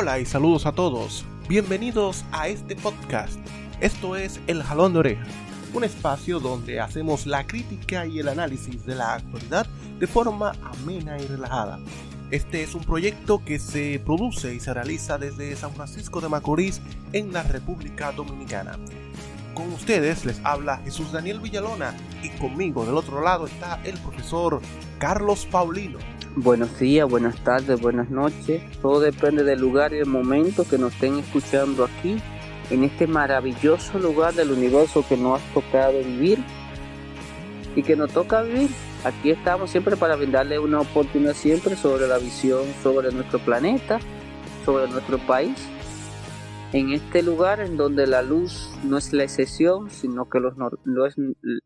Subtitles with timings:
[0.00, 1.26] Hola y saludos a todos.
[1.46, 3.38] Bienvenidos a este podcast.
[3.82, 5.26] Esto es El Jalón de Oreja,
[5.74, 9.66] un espacio donde hacemos la crítica y el análisis de la actualidad
[9.98, 11.78] de forma amena y relajada.
[12.30, 16.80] Este es un proyecto que se produce y se realiza desde San Francisco de Macorís
[17.12, 18.78] en la República Dominicana.
[19.52, 24.62] Con ustedes les habla Jesús Daniel Villalona y conmigo del otro lado está el profesor
[24.98, 25.98] Carlos Paulino.
[26.36, 28.62] Buenos días, buenas tardes, buenas noches.
[28.80, 32.22] Todo depende del lugar y el momento que nos estén escuchando aquí,
[32.70, 36.38] en este maravilloso lugar del universo que nos ha tocado vivir
[37.74, 38.70] y que nos toca vivir.
[39.02, 43.98] Aquí estamos siempre para brindarle una oportunidad siempre sobre la visión sobre nuestro planeta,
[44.64, 45.56] sobre nuestro país
[46.72, 50.50] en este lugar en donde la luz no es la excepción, sino que lo,
[51.06, 51.16] es,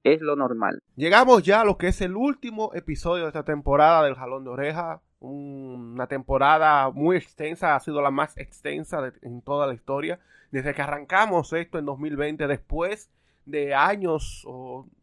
[0.03, 0.83] es, lo normal.
[0.97, 4.51] Llegamos ya a lo que es el último episodio de esta temporada del Jalón de
[4.51, 5.03] Oreja.
[5.20, 10.20] Una temporada muy extensa, ha sido la más extensa en toda la historia.
[10.51, 13.11] Desde que arrancamos esto en 2020, después
[13.45, 14.47] de años,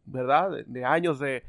[0.04, 0.50] ¿verdad?
[0.50, 1.44] De, de años de...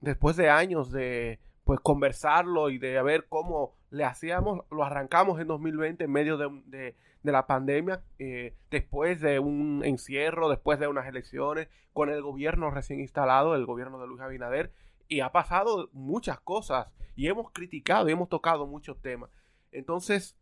[0.00, 5.48] Después de años de pues conversarlo y de ver cómo le hacíamos, lo arrancamos en
[5.48, 10.86] 2020 en medio de, de, de la pandemia, eh, después de un encierro, después de
[10.86, 14.72] unas elecciones, con el gobierno recién instalado, el gobierno de Luis Abinader,
[15.08, 19.30] y ha pasado muchas cosas y hemos criticado y hemos tocado muchos temas.
[19.72, 20.36] Entonces,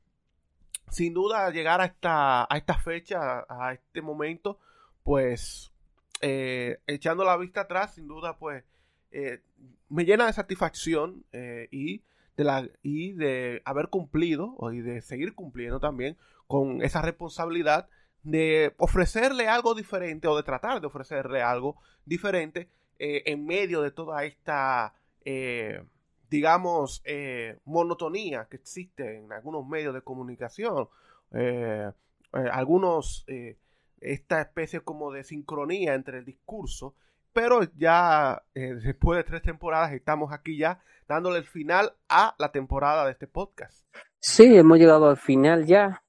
[0.90, 4.58] sin duda, llegar a esta, a fecha, a este momento,
[5.02, 5.72] pues,
[6.20, 8.64] eh, echando la vista atrás, sin duda, pues,
[9.10, 9.40] eh,
[9.88, 11.24] me llena de satisfacción
[11.70, 12.02] y
[12.36, 16.16] de la y de haber cumplido y de seguir cumpliendo también
[16.46, 17.88] con esa responsabilidad
[18.22, 23.92] de ofrecerle algo diferente o de tratar de ofrecerle algo diferente eh, en medio de
[23.92, 24.94] toda esta,
[25.24, 25.80] eh,
[26.28, 30.88] digamos, eh, monotonía que existe en algunos medios de comunicación,
[32.32, 33.26] algunos,
[34.00, 36.94] esta especie como de sincronía entre el discurso,
[37.32, 43.04] pero ya después de tres temporadas estamos aquí ya dándole el final a la temporada
[43.04, 43.86] de este podcast.
[44.18, 46.02] Sí, hemos llegado al final ya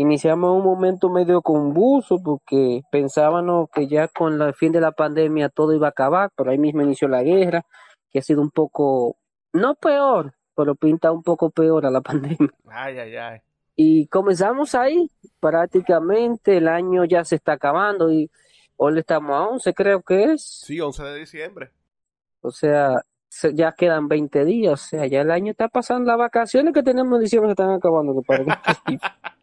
[0.00, 5.48] iniciamos un momento medio convulso porque pensábamos que ya con el fin de la pandemia
[5.48, 7.66] todo iba a acabar, pero ahí mismo inició la guerra,
[8.08, 9.16] que ha sido un poco,
[9.52, 12.50] no peor, pero pinta un poco peor a la pandemia.
[12.68, 13.38] Ay, ay, ay.
[13.74, 15.10] Y comenzamos ahí,
[15.40, 18.30] prácticamente el año ya se está acabando y
[18.76, 20.62] hoy estamos a 11, creo que es.
[20.64, 21.70] Sí, 11 de diciembre.
[22.40, 23.02] O sea,
[23.52, 27.16] ya quedan 20 días, o sea, ya el año está pasando, las vacaciones que tenemos
[27.16, 28.14] en diciembre se están acabando.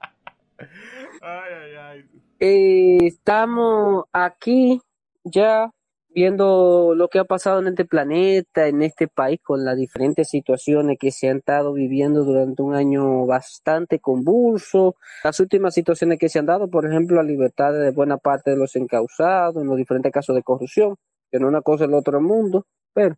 [2.39, 4.81] Eh, estamos aquí
[5.23, 5.71] ya
[6.15, 10.97] viendo lo que ha pasado en este planeta, en este país, con las diferentes situaciones
[10.97, 14.95] que se han estado viviendo durante un año bastante convulso.
[15.25, 18.57] Las últimas situaciones que se han dado, por ejemplo, la libertad de buena parte de
[18.57, 20.95] los encausados, en los diferentes casos de corrupción,
[21.29, 23.17] que no una cosa del otro mundo, pero.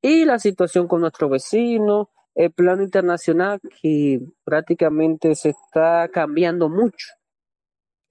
[0.00, 7.08] Y la situación con nuestro vecino, el plano internacional que prácticamente se está cambiando mucho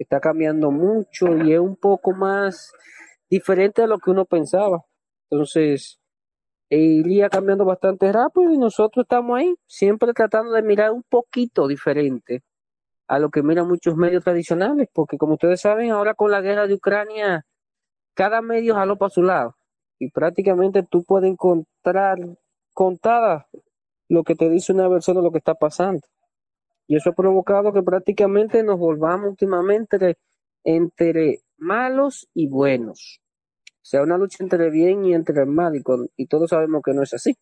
[0.02, 2.74] está cambiando mucho y es un poco más
[3.30, 4.84] diferente a lo que uno pensaba.
[5.30, 6.00] Entonces,
[6.70, 12.44] iría cambiando bastante rápido y nosotros estamos ahí, siempre tratando de mirar un poquito diferente
[13.08, 16.66] a lo que miran muchos medios tradicionales, porque como ustedes saben, ahora con la guerra
[16.66, 17.46] de Ucrania,
[18.14, 19.56] cada medio jaló para su lado
[20.00, 22.18] y prácticamente tú puedes encontrar
[22.74, 23.48] contada
[24.12, 26.06] lo que te dice una versión lo que está pasando.
[26.86, 30.18] Y eso ha provocado que prácticamente nos volvamos últimamente
[30.66, 33.22] entre, malos y buenos.
[33.70, 35.82] O sea, una lucha entre bien y entre mal,
[36.18, 37.38] y, todos sabemos que no es así.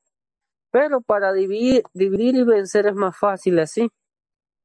[0.69, 3.89] Pero para dividir, dividir y vencer es más fácil así.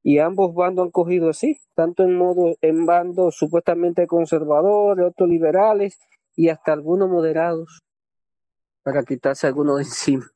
[0.03, 5.97] Y ambos bandos han cogido así, tanto en modo, en bandos supuestamente conservadores, otros liberales
[6.35, 7.81] y hasta algunos moderados,
[8.83, 10.34] para quitarse algunos de encima.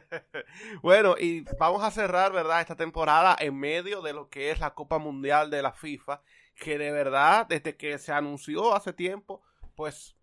[0.82, 2.60] bueno, y vamos a cerrar, ¿verdad?
[2.60, 6.22] Esta temporada en medio de lo que es la Copa Mundial de la FIFA,
[6.56, 9.42] que de verdad, desde que se anunció hace tiempo,
[9.74, 10.16] pues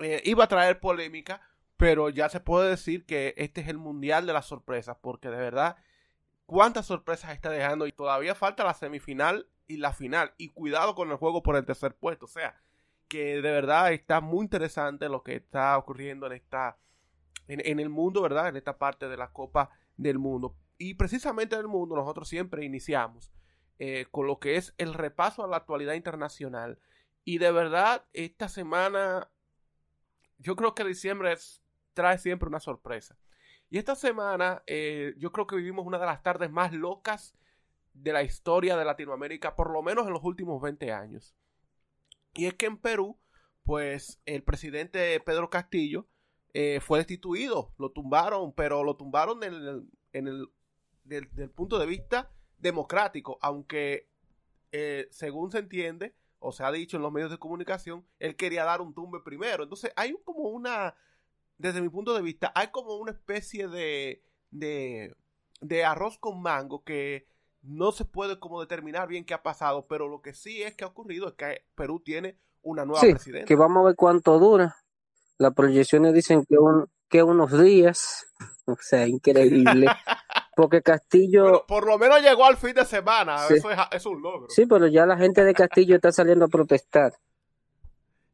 [0.00, 1.42] eh, iba a traer polémica,
[1.76, 5.36] pero ya se puede decir que este es el Mundial de las sorpresas, porque de
[5.36, 5.76] verdad,
[6.46, 11.10] cuántas sorpresas está dejando y todavía falta la semifinal y la final, y cuidado con
[11.10, 12.60] el juego por el tercer puesto, o sea,
[13.08, 16.78] que de verdad está muy interesante lo que está ocurriendo en esta
[17.46, 18.48] en, el mundo, ¿verdad?
[18.48, 20.56] En esta parte de la Copa del Mundo.
[20.76, 23.32] Y precisamente en el mundo nosotros siempre iniciamos
[23.78, 26.78] eh, con lo que es el repaso a la actualidad internacional.
[27.24, 29.30] Y de verdad, esta semana,
[30.38, 31.36] yo creo que diciembre
[31.94, 33.16] trae siempre una sorpresa.
[33.70, 37.34] Y esta semana eh, yo creo que vivimos una de las tardes más locas
[37.92, 41.34] de la historia de Latinoamérica, por lo menos en los últimos 20 años.
[42.34, 43.18] Y es que en Perú,
[43.64, 46.08] pues el presidente Pedro Castillo
[46.54, 50.48] eh, fue destituido, lo tumbaron, pero lo tumbaron en el, en el
[51.04, 54.08] del, punto de vista democrático, aunque
[54.72, 58.64] eh, según se entiende o se ha dicho en los medios de comunicación, él quería
[58.64, 59.62] dar un tumbe primero.
[59.62, 60.94] Entonces hay como una,
[61.56, 65.14] desde mi punto de vista, hay como una especie de, de,
[65.60, 67.26] de arroz con mango que
[67.62, 70.84] no se puede como determinar bien qué ha pasado, pero lo que sí es que
[70.84, 73.46] ha ocurrido es que Perú tiene una nueva sí, presidenta.
[73.46, 74.76] Que vamos a ver cuánto dura.
[75.38, 78.26] Las proyecciones dicen que, un, que unos días.
[78.66, 79.86] O sea, increíble.
[80.56, 81.64] Porque Castillo.
[81.68, 83.36] por lo menos llegó al fin de semana.
[83.48, 84.48] Eso es, es, un logro.
[84.50, 87.12] Sí, pero ya la gente de Castillo está saliendo a protestar.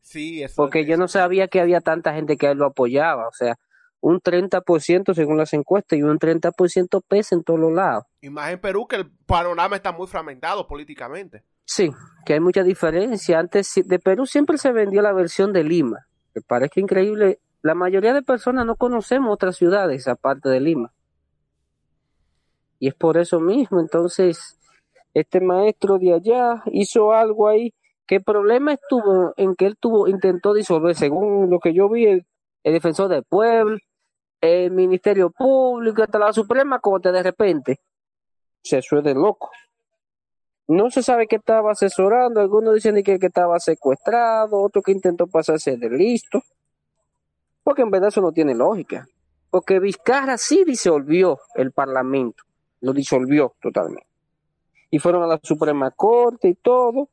[0.00, 3.28] Sí, eso Porque yo no sabía que había tanta gente que lo apoyaba.
[3.28, 3.56] O sea,
[4.00, 8.04] un 30% según las encuestas y un 30% pesa en todos los lados.
[8.20, 11.42] Y más en Perú que el panorama está muy fragmentado políticamente.
[11.64, 11.90] Sí,
[12.26, 13.38] que hay mucha diferencia.
[13.38, 16.06] Antes de Perú siempre se vendió la versión de Lima.
[16.34, 17.38] Me parece increíble.
[17.62, 20.92] La mayoría de personas no conocemos otras ciudades aparte de Lima.
[22.78, 23.80] Y es por eso mismo.
[23.80, 24.58] Entonces,
[25.14, 27.72] este maestro de allá hizo algo ahí.
[28.06, 32.26] ¿Qué problema estuvo en que él tuvo, intentó disolver, según lo que yo vi, el,
[32.64, 33.78] el defensor del pueblo,
[34.40, 37.80] el Ministerio Público, hasta la Suprema Corte de repente.
[38.62, 39.50] Se suele loco.
[40.66, 45.26] No se sabe qué estaba asesorando, algunos dicen que, que estaba secuestrado, otro que intentó
[45.26, 46.42] pasarse de listo.
[47.62, 49.06] Porque en verdad eso no tiene lógica.
[49.50, 52.42] Porque Vizcarra sí disolvió el Parlamento,
[52.80, 54.08] lo disolvió totalmente.
[54.90, 57.08] Y fueron a la Suprema Corte y todo.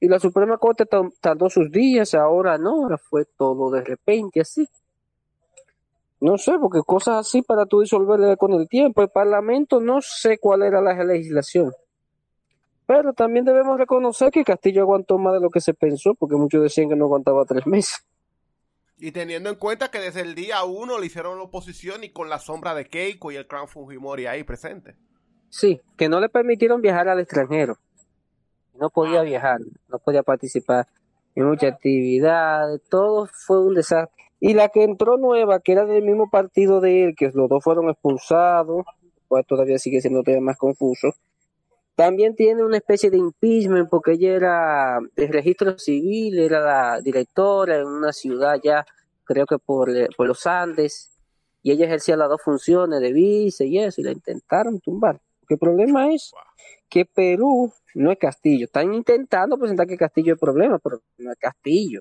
[0.00, 0.84] Y la Suprema Corte
[1.20, 4.68] tardó sus días, ahora no, ahora fue todo de repente así.
[6.20, 9.02] No sé, porque cosas así para tú disolverle con el tiempo.
[9.02, 11.72] El Parlamento no sé cuál era la legislación.
[12.86, 16.62] Pero también debemos reconocer que Castillo aguantó más de lo que se pensó, porque muchos
[16.62, 18.06] decían que no aguantaba tres meses.
[18.98, 22.28] Y teniendo en cuenta que desde el día uno le hicieron la oposición y con
[22.28, 24.96] la sombra de Keiko y el clan Fujimori ahí presente.
[25.48, 27.78] Sí, que no le permitieron viajar al extranjero.
[28.74, 29.24] No podía ah.
[29.24, 30.86] viajar, no podía participar
[31.34, 34.24] en muchas actividades, todo fue un desastre.
[34.40, 37.62] Y la que entró nueva, que era del mismo partido de él, que los dos
[37.64, 38.84] fueron expulsados,
[39.28, 41.14] pues todavía sigue siendo todavía más confuso.
[41.94, 47.76] También tiene una especie de impeachment porque ella era de registro civil, era la directora
[47.76, 48.84] en una ciudad ya,
[49.24, 51.12] creo que por, por los Andes,
[51.62, 55.20] y ella ejercía las dos funciones de vice y eso, y la intentaron tumbar.
[55.48, 56.32] El problema es
[56.88, 58.64] que Perú no es Castillo.
[58.64, 62.00] Están intentando presentar que Castillo es el problema, pero no es Castillo.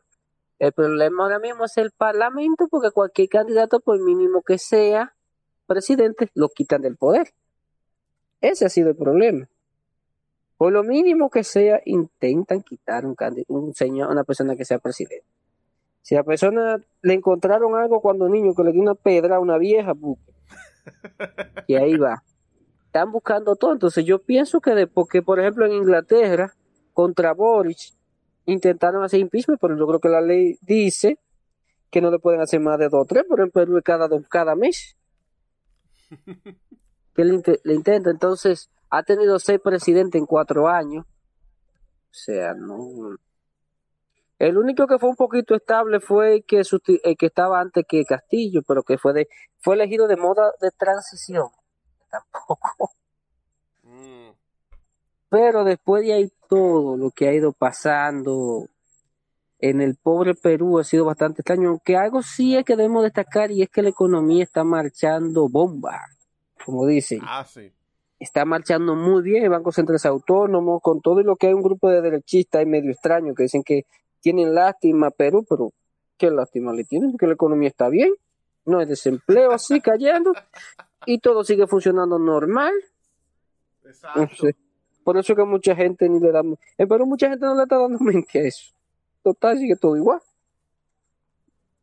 [0.60, 5.14] El problema ahora mismo es el Parlamento, porque cualquier candidato, por mínimo que sea
[5.68, 7.34] presidente, lo quitan del poder.
[8.42, 9.48] Ese ha sido el problema.
[10.64, 13.18] Por lo mínimo que sea, intentan quitar un,
[13.50, 15.26] un señor, una persona que sea presidente.
[16.02, 19.40] Si a la persona le encontraron algo cuando niño que le dio una pedra a
[19.42, 19.92] una vieja,
[21.68, 22.24] y ahí va.
[22.86, 23.74] Están buscando todo.
[23.74, 26.54] Entonces yo pienso que de, porque por ejemplo en Inglaterra,
[26.94, 27.98] contra Boris,
[28.46, 31.20] intentaron hacer impeachment, pero yo creo que la ley dice
[31.92, 34.26] que no le pueden hacer más de dos o tres, pero en Perú cada dos,
[34.30, 34.96] cada mes.
[37.16, 38.10] que le, le intenta.
[38.10, 41.04] Entonces, ha tenido seis presidentes en cuatro años.
[41.04, 43.18] O sea, no.
[44.38, 46.62] El único que fue un poquito estable fue el que,
[47.04, 50.70] el que estaba antes que Castillo, pero que fue de, fue elegido de moda de
[50.70, 51.48] transición.
[52.12, 52.92] Tampoco.
[53.82, 54.30] Mm.
[55.28, 58.68] Pero después de ahí todo lo que ha ido pasando
[59.58, 63.50] en el pobre Perú ha sido bastante extraño, aunque algo sí es que debemos destacar
[63.50, 66.00] y es que la economía está marchando bomba,
[66.64, 67.22] como dicen.
[67.24, 67.74] Ah, sí
[68.24, 71.62] está marchando muy bien el Banco Central Autónomo, con todo y lo que hay un
[71.62, 73.86] grupo de derechistas y medio extraño que dicen que
[74.22, 75.74] tienen lástima Perú, pero
[76.18, 77.12] ¿qué lástima le tienen?
[77.12, 78.14] Porque la economía está bien,
[78.66, 80.34] no hay desempleo así cayendo
[81.06, 82.74] y todo sigue funcionando normal.
[83.86, 84.48] Exacto.
[85.04, 87.78] por eso que mucha gente ni le da, en Perú mucha gente no le está
[87.78, 88.74] dando mente a eso.
[89.22, 90.22] Total, sigue todo igual.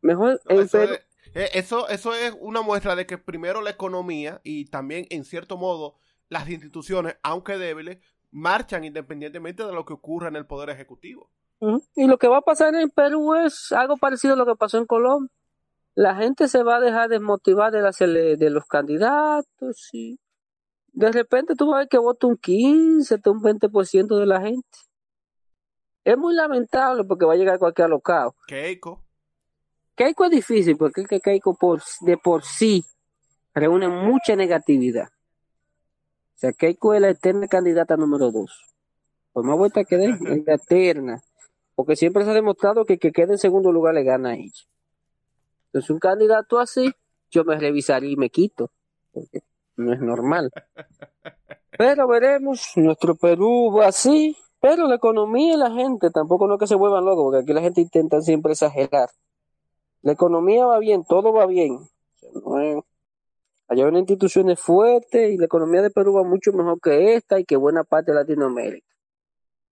[0.01, 0.93] Mejor en Perú...
[1.33, 5.57] Eh, eso, eso es una muestra de que primero la economía y también en cierto
[5.57, 5.95] modo
[6.31, 7.97] las instituciones, aunque débiles,
[8.31, 11.29] marchan independientemente de lo que ocurra en el Poder Ejecutivo.
[11.93, 14.77] Y lo que va a pasar en Perú es algo parecido a lo que pasó
[14.77, 15.29] en Colombia.
[15.93, 20.19] La gente se va a dejar desmotivar de, de los candidatos y
[20.93, 24.79] de repente tú vas a ver que vota un 15, un 20% de la gente.
[26.05, 28.35] Es muy lamentable porque va a llegar cualquier alocado.
[28.47, 29.03] Keiko.
[29.95, 32.85] Keiko es difícil porque Keiko por, de por sí
[33.53, 35.09] reúnen mucha negatividad.
[36.41, 38.73] O sea, que escuela eterna candidata número dos.
[39.31, 40.05] Por más vuelta que dé,
[40.39, 41.21] es la eterna.
[41.75, 44.33] Porque siempre se ha demostrado que el que quede en segundo lugar le gana a
[44.33, 44.65] ella.
[45.67, 46.91] Entonces, un candidato así,
[47.29, 48.71] yo me revisaría y me quito.
[49.11, 49.43] Porque
[49.75, 50.49] no es normal.
[51.77, 54.35] Pero veremos, nuestro Perú va así.
[54.59, 57.53] Pero la economía y la gente tampoco no es que se vuelvan locos, porque aquí
[57.53, 59.09] la gente intenta siempre exagerar.
[60.01, 61.87] La economía va bien, todo va bien.
[63.71, 67.39] Allá hay una instituciones fuertes y la economía de Perú va mucho mejor que esta
[67.39, 68.85] y que buena parte de Latinoamérica.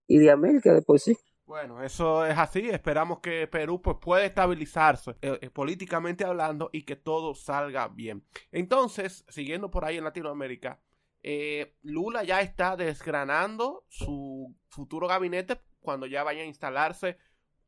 [0.08, 1.18] Y de América después sí.
[1.46, 2.70] Bueno, eso es así.
[2.70, 8.24] Esperamos que Perú pues, pueda estabilizarse eh, eh, políticamente hablando y que todo salga bien.
[8.54, 10.80] Entonces, siguiendo por ahí en Latinoamérica,
[11.22, 17.18] eh, Lula ya está desgranando su futuro gabinete cuando ya vaya a instalarse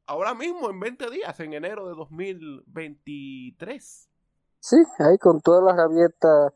[0.05, 4.10] ahora mismo en 20 días, en enero de 2023.
[4.61, 6.53] Sí, ahí con todas las rabietas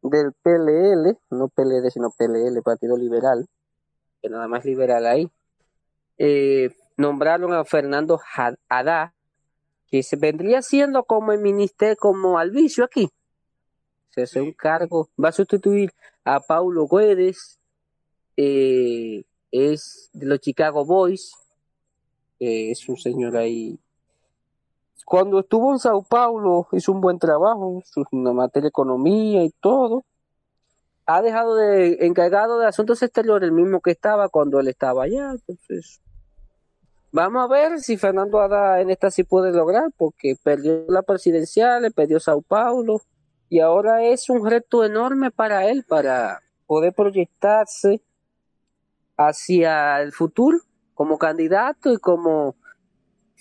[0.00, 3.46] del PLL, no PLD sino PLL, Partido Liberal,
[4.22, 5.30] que nada más liberal ahí,
[6.16, 8.18] eh, nombraron a Fernando
[8.68, 9.10] Haddad,
[9.86, 13.10] que se vendría siendo como el ministerio, como Alvicio aquí.
[14.08, 15.92] Se hace un cargo, va a sustituir
[16.24, 17.60] a Paulo Guedes,
[18.38, 21.34] eh, es de los Chicago Boys,
[22.38, 23.78] es un señor ahí.
[25.12, 29.50] Cuando estuvo en Sao Paulo hizo un buen trabajo en la materia de economía y
[29.60, 30.06] todo.
[31.04, 35.32] Ha dejado de encargado de asuntos exteriores el mismo que estaba cuando él estaba allá.
[35.32, 36.00] Entonces,
[37.10, 41.92] vamos a ver si Fernando Ada en esta sí puede lograr, porque perdió la presidencial,
[41.92, 43.02] perdió Sao Paulo
[43.50, 48.00] y ahora es un reto enorme para él para poder proyectarse
[49.18, 50.56] hacia el futuro
[50.94, 52.56] como candidato y como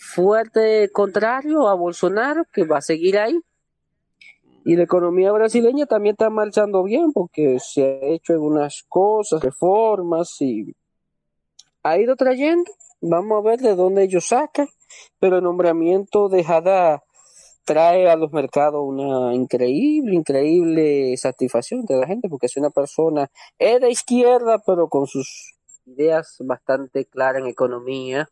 [0.02, 3.40] fuerte contrario a Bolsonaro que va a seguir ahí.
[4.66, 10.36] Y la economía brasileña también está marchando bien porque se ha hecho algunas cosas, reformas
[10.40, 10.76] y
[11.84, 12.72] ha ido trayendo.
[13.00, 14.68] Vamos a ver de dónde ellos sacan.
[15.20, 17.00] Pero el nombramiento de Haddad
[17.64, 23.30] trae a los mercados una increíble, increíble satisfacción de la gente, porque es una persona,
[23.58, 25.56] es de izquierda, pero con sus
[25.86, 28.30] ideas bastante claras en economía.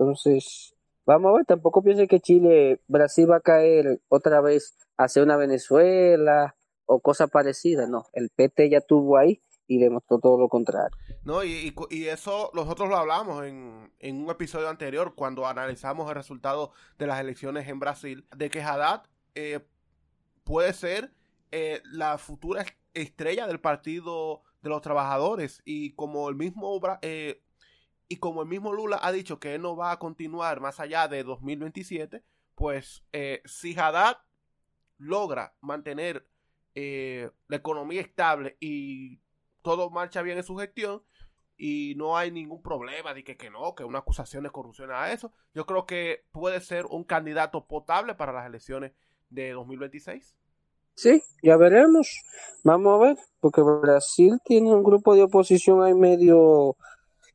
[0.00, 5.22] Entonces, vamos a ver, tampoco piense que Chile, Brasil va a caer otra vez hacia
[5.22, 10.48] una Venezuela o cosa parecida, no, el PT ya estuvo ahí y demostró todo lo
[10.48, 10.96] contrario.
[11.22, 16.14] No, y, y, eso nosotros lo hablamos en, en, un episodio anterior cuando analizamos el
[16.14, 19.02] resultado de las elecciones en Brasil, de que Haddad
[19.34, 19.60] eh,
[20.44, 21.12] puede ser
[21.52, 22.64] eh, la futura
[22.94, 27.42] estrella del partido de los trabajadores y como el mismo eh,
[28.10, 31.06] y como el mismo Lula ha dicho que él no va a continuar más allá
[31.06, 32.24] de 2027,
[32.56, 33.04] pues
[33.44, 34.18] si Haddad
[34.98, 36.26] logra mantener
[36.74, 39.20] la economía estable y
[39.62, 41.04] todo marcha bien en su gestión
[41.56, 45.12] y no hay ningún problema de que, que no, que una acusación de corrupción a
[45.12, 45.32] eso.
[45.54, 48.92] Yo creo que puede ser un candidato potable para las elecciones
[49.28, 50.34] de 2026.
[50.94, 52.22] Sí, ya veremos.
[52.64, 56.76] Vamos a ver, porque Brasil tiene un grupo de oposición ahí medio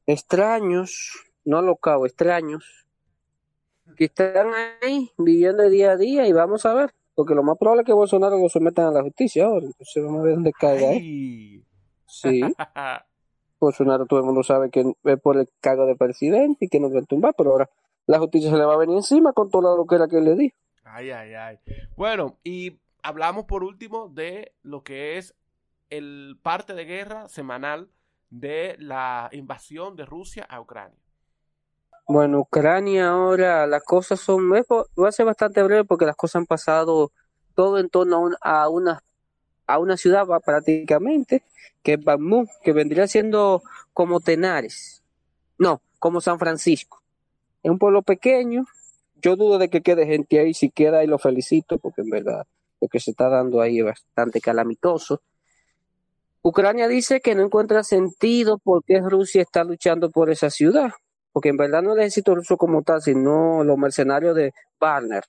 [0.05, 2.85] extraños, no locados, extraños,
[3.95, 7.81] que están ahí viviendo día a día y vamos a ver, porque lo más probable
[7.81, 10.91] es que Bolsonaro lo sometan a la justicia ahora, entonces vamos a ver dónde caiga.
[10.93, 11.61] ¿eh?
[12.07, 12.41] Sí.
[13.59, 16.91] Bolsonaro todo el mundo sabe que es por el cargo de presidente y que no
[16.91, 17.69] va a tumbar, pero ahora
[18.05, 20.35] la justicia se le va a venir encima con todo lo que era que le
[20.35, 20.55] dijo.
[20.83, 21.59] Ay, ay, ay.
[21.95, 25.35] Bueno, y hablamos por último de lo que es
[25.89, 27.89] el parte de guerra semanal
[28.29, 30.97] de la invasión de Rusia a Ucrania.
[32.07, 36.45] Bueno, Ucrania ahora las cosas son, va a ser bastante breve porque las cosas han
[36.45, 37.11] pasado
[37.55, 39.01] todo en torno a, a unas
[39.67, 41.43] a una ciudad prácticamente,
[41.83, 43.63] que es Bakhmut, que vendría siendo
[43.93, 45.03] como Tenares,
[45.57, 47.01] no, como San Francisco.
[47.63, 48.65] Es un pueblo pequeño,
[49.21, 52.45] yo dudo de que quede gente ahí, si queda ahí lo felicito, porque en verdad
[52.81, 55.21] lo que se está dando ahí es bastante calamitoso.
[56.47, 60.91] Ucrania dice que no encuentra sentido por qué Rusia está luchando por esa ciudad,
[61.31, 65.23] porque en verdad no el ejército ruso como tal, sino los mercenarios de Wagner.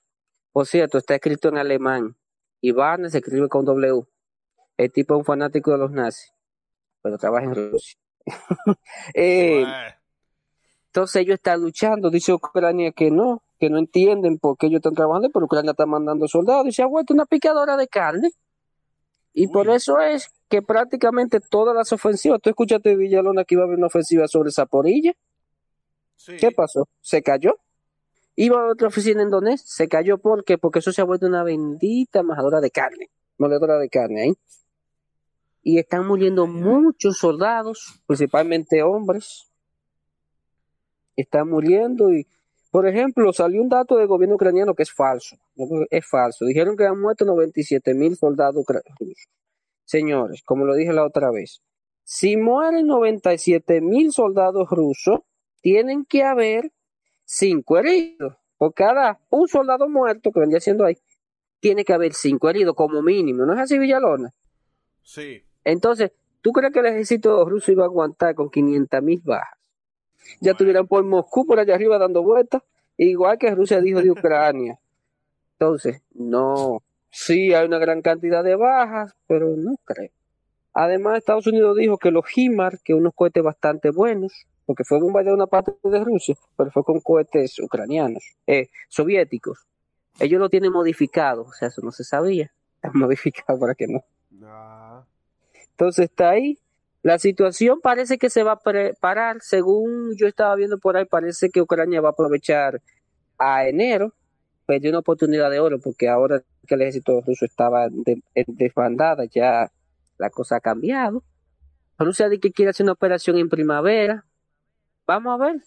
[0.51, 2.15] Por cierto, está escrito en alemán
[2.61, 4.03] y Wagner se escribe con W.
[4.77, 6.31] El tipo es un fanático de los nazis,
[7.01, 7.97] pero trabaja en Rusia.
[9.15, 9.65] Eh,
[10.85, 14.93] entonces ellos están luchando, dice Ucrania que no, que no entienden por qué ellos están
[14.93, 18.29] trabajando, pero Ucrania está mandando soldados y se ha vuelto una picadora de carne.
[19.33, 23.65] Y por eso es que prácticamente todas las ofensivas, tú escuchaste Villalona que iba a
[23.65, 25.13] haber una ofensiva sobre Zaporilla.
[26.39, 26.87] ¿Qué pasó?
[27.01, 27.59] ¿Se cayó?
[28.35, 31.43] Iba a otra oficina en Donetsk, se cayó porque porque eso se ha vuelto una
[31.43, 33.09] bendita majadora de carne.
[33.37, 34.33] moledora de carne ahí.
[35.63, 39.51] Y están muriendo muchos soldados, principalmente hombres.
[41.15, 42.25] Están muriendo y,
[42.71, 45.35] por ejemplo, salió un dato del gobierno ucraniano que es falso.
[45.89, 46.45] Es falso.
[46.45, 48.65] Dijeron que han muerto 97 mil soldados
[48.99, 49.27] rusos.
[49.87, 51.61] Señores, como lo dije la otra vez,
[52.03, 55.21] si mueren 97 mil soldados rusos,
[55.61, 56.73] tienen que haber
[57.23, 58.35] cinco heridos.
[58.57, 60.97] Por cada un soldado muerto que vendría siendo ahí,
[61.61, 63.45] tiene que haber cinco heridos como mínimo.
[63.45, 64.33] ¿No es así, Villalona?
[65.03, 65.41] Sí.
[65.63, 69.57] Entonces, ¿tú crees que el ejército ruso iba a aguantar con 500 mil bajas?
[70.41, 72.61] Ya estuvieran por Moscú por allá arriba dando vueltas,
[72.97, 74.77] igual que Rusia dijo de Ucrania.
[75.53, 76.83] Entonces, no.
[77.19, 80.11] Sí, hay una gran cantidad de bajas, pero no creo.
[80.71, 85.35] Además, Estados Unidos dijo que los HIMAR, que unos cohetes bastante buenos, porque fue bombardeado
[85.35, 89.65] una parte de Rusia, pero fue con cohetes ucranianos, eh, soviéticos.
[90.19, 92.53] Ellos lo tienen modificado, o sea, eso no se sabía.
[92.75, 94.05] Está modificado para que no.
[95.71, 96.59] Entonces está ahí.
[97.01, 99.37] La situación parece que se va a parar.
[99.41, 102.79] Según yo estaba viendo por ahí, parece que Ucrania va a aprovechar
[103.39, 104.13] a enero.
[104.67, 109.71] Perdió una oportunidad de oro porque ahora que el ejército ruso estaba en desbandada, ya
[110.17, 111.23] la cosa ha cambiado.
[111.97, 114.25] Rusia dice que quiere hacer una operación en primavera.
[115.07, 115.61] Vamos a ver.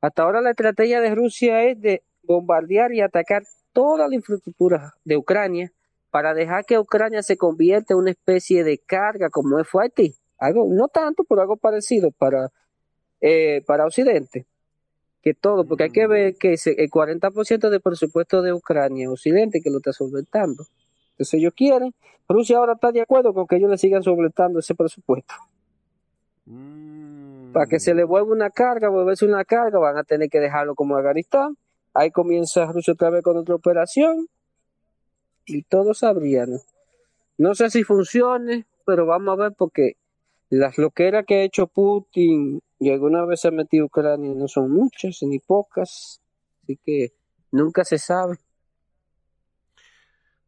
[0.00, 3.42] Hasta ahora la estrategia de Rusia es de bombardear y atacar
[3.72, 5.72] toda la infraestructura de Ucrania
[6.10, 10.14] para dejar que Ucrania se convierta en una especie de carga como es fue Haití.
[10.38, 12.48] Algo, no tanto, pero algo parecido para,
[13.20, 14.46] eh, para Occidente.
[15.22, 19.70] Que todo, porque hay que ver que el 40% del presupuesto de Ucrania, Occidente, que
[19.70, 20.66] lo está solventando.
[21.12, 21.94] Entonces ellos quieren,
[22.28, 25.34] Rusia ahora está de acuerdo con que ellos le sigan solventando ese presupuesto.
[26.46, 27.52] Mm.
[27.52, 30.74] Para que se le vuelva una carga, volverse una carga, van a tener que dejarlo
[30.74, 31.56] como Afganistán.
[31.94, 34.26] Ahí comienza Rusia otra vez con otra operación
[35.44, 36.58] y todos sabrían.
[37.36, 39.96] No sé si funcione, pero vamos a ver porque
[40.48, 44.72] las loqueras que ha hecho Putin y alguna vez se ha metido Ucrania no son
[44.72, 46.20] muchas ni pocas,
[46.64, 47.12] así que
[47.52, 48.38] nunca se sabe.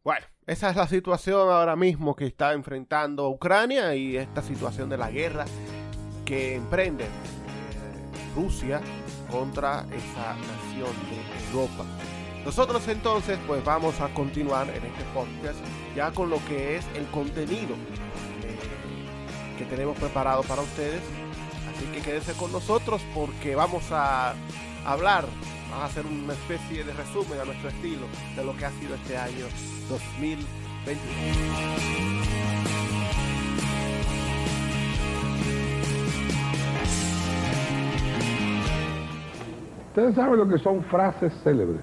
[0.03, 4.97] Bueno, esa es la situación ahora mismo que está enfrentando Ucrania y esta situación de
[4.97, 5.45] la guerra
[6.25, 7.09] que emprende eh,
[8.35, 8.81] Rusia
[9.31, 11.85] contra esa nación de Europa.
[12.45, 15.61] Nosotros entonces pues vamos a continuar en este podcast
[15.95, 17.77] ya con lo que es el contenido
[18.43, 21.24] eh, que tenemos preparado para ustedes.
[21.69, 24.35] Así que quédense con nosotros porque vamos a
[24.85, 25.25] hablar,
[25.71, 28.95] vamos a hacer una especie de resumen a nuestro estilo de lo que ha sido
[28.95, 29.47] este año
[29.89, 30.45] 2021.
[39.89, 41.83] Ustedes saben lo que son frases célebres.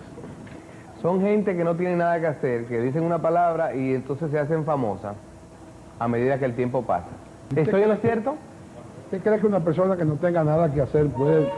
[1.01, 4.37] Son gente que no tiene nada que hacer, que dicen una palabra y entonces se
[4.37, 5.15] hacen famosas
[5.97, 7.07] a medida que el tiempo pasa.
[7.55, 8.35] ¿Estoy en lo cierto?
[9.11, 11.49] ¿Usted cree que una persona que no tenga nada que hacer puede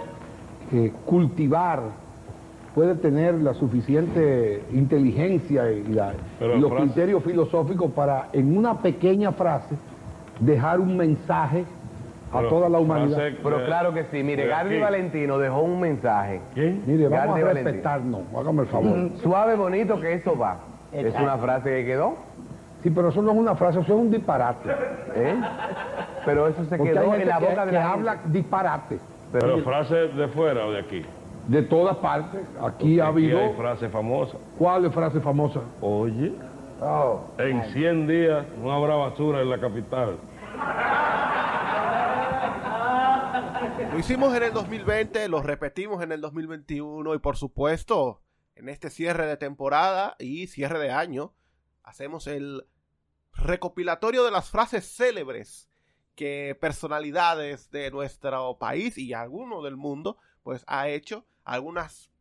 [0.72, 1.82] eh, cultivar,
[2.74, 5.84] puede tener la suficiente inteligencia y,
[6.40, 9.76] los criterios filosóficos para en una pequeña frase
[10.40, 11.64] dejar un mensaje
[12.32, 13.20] a toda la humanidad.
[13.44, 14.24] Pero claro que sí.
[14.24, 16.42] Mire, Gary Valentino dejó un mensaje.
[16.56, 16.76] ¿Qué?
[16.88, 18.22] Mire, vamos a respetarnos.
[18.36, 19.10] Hágame el favor.
[19.22, 20.58] Suave, bonito, que eso va.
[20.92, 22.16] Es una frase que quedó.
[22.82, 24.70] Sí, pero eso no es una frase, eso es un disparate.
[25.16, 25.36] ¿Eh?
[26.26, 29.00] Pero eso se quedó en la boca de la habla disparate.
[29.32, 31.02] Pero, frase de fuera o de aquí.
[31.48, 32.42] De todas partes.
[32.62, 33.40] Aquí ha habido.
[33.40, 34.38] hay frase famosa.
[34.58, 35.62] ¿Cuál es frase famosa?
[35.82, 36.34] Oye.
[36.80, 37.22] Oh.
[37.38, 40.18] En 100 días no habrá basura en la capital.
[43.92, 48.22] Lo hicimos en el 2020, lo repetimos en el 2021 y por supuesto
[48.56, 51.34] en este cierre de temporada y cierre de año
[51.84, 52.66] hacemos el
[53.34, 55.70] recopilatorio de las frases célebres
[56.16, 62.12] que personalidades de nuestro país y alguno del mundo pues ha hecho algunas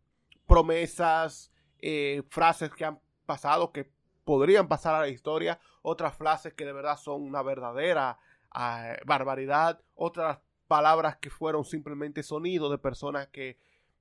[0.47, 3.91] promesas, eh, frases que han pasado que
[4.25, 8.19] podrían pasar a la historia, otras frases que de verdad son una verdadera
[8.51, 13.59] ah, barbaridad, otras palabras que fueron simplemente sonido de personas que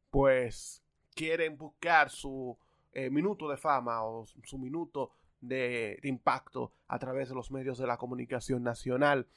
[0.10, 0.84] pues
[1.16, 2.58] quieren buscar su
[2.94, 7.88] eh, minuto de fama o su minuto de, impacto a través de los medios de
[7.88, 9.28] la comunicación nacional.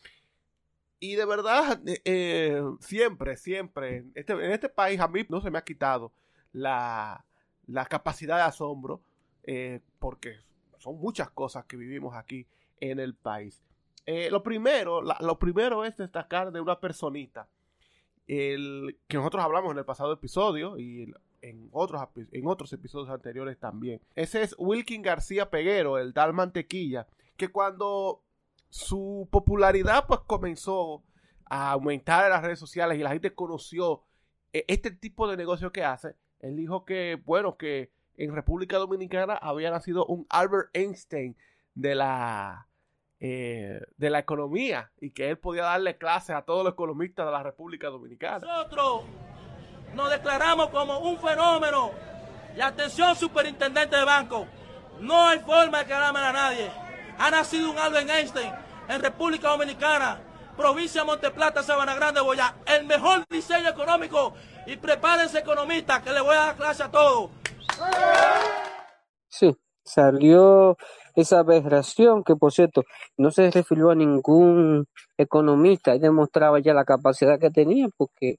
[1.05, 5.51] Y de verdad, eh, eh, siempre, siempre, este, en este país a mí no se
[5.51, 6.13] me ha quitado
[6.51, 7.27] la,
[7.67, 9.03] la capacidad de asombro,
[9.99, 10.39] porque
[10.79, 12.47] son muchas cosas que vivimos aquí
[12.81, 13.63] en el país.
[14.07, 17.49] Eh, lo, primero, lo primero es destacar de una personita
[18.27, 21.13] el, que nosotros hablamos en el pasado episodio y
[21.43, 22.01] en otros,
[22.33, 24.01] en otros episodios anteriores también.
[24.15, 28.23] Ese es Wilkin García Peguero, el tal mantequilla, que cuando
[28.75, 31.05] su popularidad pues comenzó
[31.45, 34.03] a aumentar en las redes sociales y la gente conoció
[34.53, 39.35] eh, este tipo de negocio que hace, él dijo que, bueno, que en República Dominicana
[39.35, 41.37] había nacido un Albert Einstein
[41.75, 42.67] de la,
[43.21, 47.31] eh, de la economía y que él podía darle clases a todos los economistas de
[47.31, 48.45] la República Dominicana.
[48.45, 49.05] Nosotros
[49.95, 51.93] nos declaramos como un fenómeno.
[52.57, 54.49] Y atención, superintendente de banco,
[54.99, 56.84] no hay forma de quedarme a nadie.
[57.19, 58.53] Ha nacido un Albert Einstein
[58.89, 60.21] en República Dominicana,
[60.57, 62.57] provincia de Monteplata, Sabana Grande, Boya.
[62.67, 64.35] El mejor diseño económico.
[64.67, 67.31] Y prepárense, economistas, que le voy a dar clase a todos.
[69.29, 70.77] Sí, salió
[71.15, 72.83] esa aberración que, por cierto,
[73.17, 78.37] no se refirió a ningún economista y demostraba ya la capacidad que tenía porque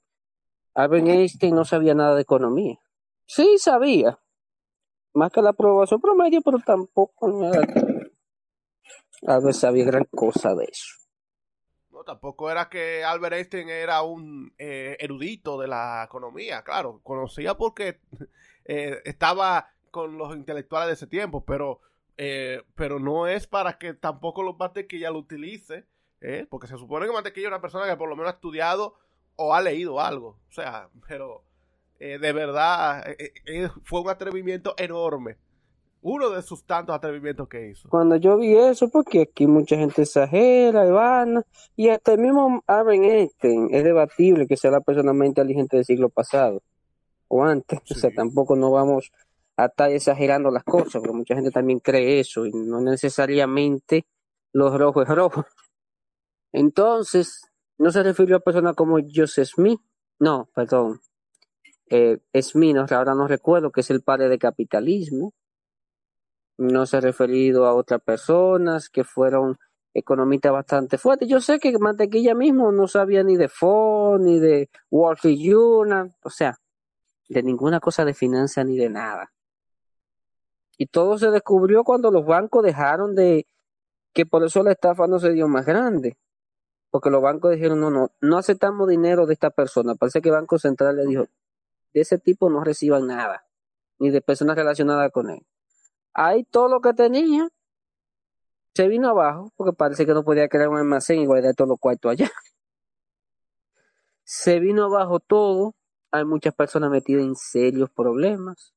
[0.74, 2.78] Albert Einstein no sabía nada de economía.
[3.26, 4.18] Sí sabía,
[5.14, 7.62] más que la aprobación promedio, pero tampoco nada.
[9.28, 10.94] A ver, sabía gran cosa de eso.
[11.90, 17.56] No, tampoco era que Albert Einstein era un eh, erudito de la economía, claro, conocía
[17.56, 18.00] porque
[18.64, 21.80] eh, estaba con los intelectuales de ese tiempo, pero,
[22.16, 25.86] eh, pero no es para que tampoco los Mantequilla lo utilice,
[26.48, 28.98] porque se supone que Mantequilla es una persona que por lo menos ha estudiado
[29.36, 31.44] o ha leído algo, o sea, pero
[31.98, 33.04] de verdad
[33.84, 35.36] fue un atrevimiento enorme.
[36.08, 37.88] Uno de sus tantos atrevimientos que hizo.
[37.88, 40.84] Cuando yo vi eso, porque aquí mucha gente exagera
[41.74, 45.84] y hasta el mismo Albert Einstein es debatible que sea la persona más inteligente del
[45.84, 46.62] siglo pasado
[47.26, 47.80] o antes.
[47.90, 49.10] O sea, tampoco no vamos
[49.56, 54.06] a estar exagerando las cosas, porque mucha gente también cree eso y no necesariamente
[54.52, 55.44] lo rojo es rojo.
[56.52, 59.80] Entonces, no se refirió a personas como Joseph Smith,
[60.20, 61.00] no, perdón,
[61.90, 65.34] eh, Smith, ahora no recuerdo, que es el padre de capitalismo.
[66.58, 69.58] No se ha referido a otras personas que fueron
[69.94, 71.28] economistas bastante fuertes.
[71.28, 76.14] Yo sé que Mantequilla mismo no sabía ni de Ford, ni de Wall Street Journal,
[76.22, 76.58] o sea,
[77.28, 79.32] de ninguna cosa de finanzas ni de nada.
[80.78, 83.46] Y todo se descubrió cuando los bancos dejaron de,
[84.12, 86.18] que por eso la estafa no se dio más grande.
[86.90, 89.94] Porque los bancos dijeron, no, no, no aceptamos dinero de esta persona.
[89.94, 91.26] Parece que el Banco Central le dijo,
[91.92, 93.46] de ese tipo no reciban nada,
[93.98, 95.46] ni de personas relacionadas con él.
[96.18, 97.46] Ahí todo lo que tenía
[98.74, 101.78] se vino abajo, porque parece que no podía crear un almacén y guardar todos los
[101.78, 102.30] cuartos allá.
[104.24, 105.74] Se vino abajo todo,
[106.10, 108.72] hay muchas personas metidas en serios problemas.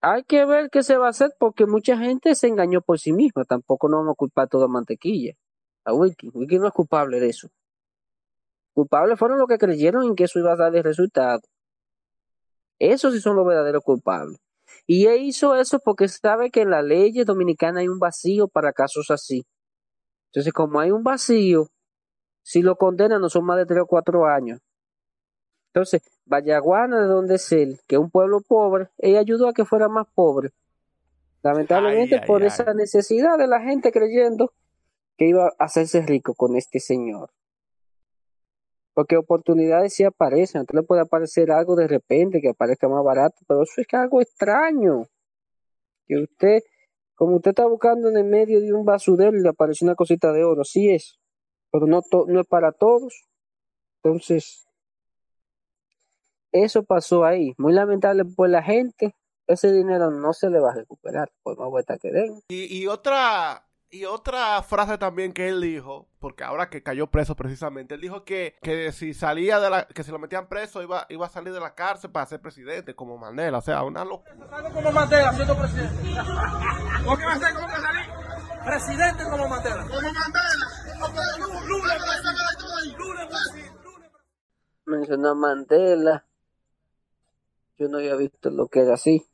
[0.00, 3.12] Hay que ver qué se va a hacer porque mucha gente se engañó por sí
[3.12, 3.44] misma.
[3.44, 5.34] Tampoco no vamos a culpar toda mantequilla.
[5.84, 6.30] A Wiki.
[6.32, 7.48] Wiki no es culpable de eso.
[8.74, 11.40] Culpables fueron los que creyeron en que eso iba a dar el resultado.
[12.78, 14.38] Esos sí son los verdaderos culpables.
[14.86, 18.72] Y él hizo eso porque sabe que en la ley dominicana hay un vacío para
[18.72, 19.44] casos así.
[20.30, 21.68] Entonces, como hay un vacío,
[22.42, 24.60] si lo condenan no son más de tres o cuatro años.
[25.72, 29.64] Entonces, Vallaguana, de donde es él, que es un pueblo pobre, ella ayudó a que
[29.64, 30.50] fuera más pobre.
[31.42, 34.52] Lamentablemente por esa necesidad de la gente creyendo
[35.16, 37.30] que iba a hacerse rico con este señor.
[38.98, 43.62] Porque oportunidades sí aparecen, le puede aparecer algo de repente que aparezca más barato, pero
[43.62, 45.04] eso es algo extraño.
[46.04, 46.62] Que usted,
[47.14, 50.32] como usted está buscando en el medio de un basurero y le aparece una cosita
[50.32, 51.20] de oro, sí es,
[51.70, 53.28] pero no, no es para todos.
[54.02, 54.66] Entonces,
[56.50, 57.54] eso pasó ahí.
[57.56, 59.14] Muy lamentable por la gente.
[59.46, 62.40] Ese dinero no se le va a recuperar por más vuelta que den.
[62.48, 67.94] Y, otra y otra frase también que él dijo, porque ahora que cayó preso precisamente,
[67.94, 71.26] él dijo que, que si salía de la, que si lo metían preso iba, iba
[71.26, 74.34] a salir de la cárcel para ser presidente, como Mandela, o sea, una locura.
[74.72, 75.94] como Mandela siendo presidente.
[77.04, 78.00] ¿Por qué va a ser como que salí?
[78.64, 79.82] Presidente como Mandela.
[79.82, 80.68] Como Mandela.
[81.66, 81.96] Lula,
[84.84, 86.24] Mencionó a Mandela.
[87.78, 89.26] Yo no había visto lo que era así.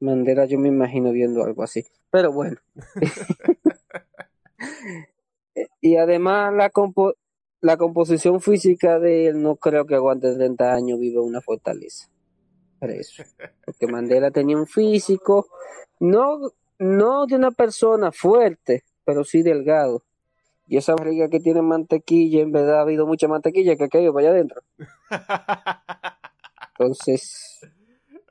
[0.00, 1.84] Mandela, yo me imagino viendo algo así.
[2.10, 2.56] Pero bueno.
[5.80, 6.70] y además la,
[7.60, 12.08] la composición física de él no creo que aguante 30 años vive una fortaleza.
[12.78, 13.22] Por eso.
[13.64, 15.46] Porque Mandela tenía un físico,
[16.00, 20.02] no, no de una persona fuerte, pero sí delgado.
[20.66, 24.12] Y esa barriga que tiene mantequilla, en verdad ha habido mucha mantequilla que ha caído
[24.12, 24.62] para allá adentro.
[26.78, 27.60] Entonces.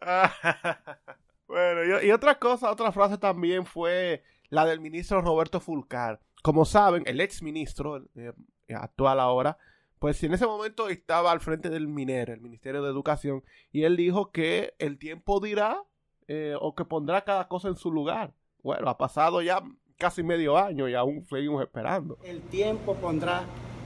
[1.53, 6.19] bueno, y, otra cosa, otra frase también fue la del ministro Roberto Fulcar.
[6.41, 8.33] Como saben, el ex ministro, eh,
[8.69, 9.59] actual ahora,
[9.99, 13.95] pues en ese momento estaba al frente del MINER, el Ministerio de Educación, y él
[13.95, 15.83] dijo que el tiempo dirá
[16.27, 18.33] eh, o que pondrá cada cosa en su lugar.
[18.63, 19.61] bueno, ha pasado ya
[19.97, 22.17] casi medio año y aún seguimos esperando.
[22.23, 23.43] El tiempo pondrá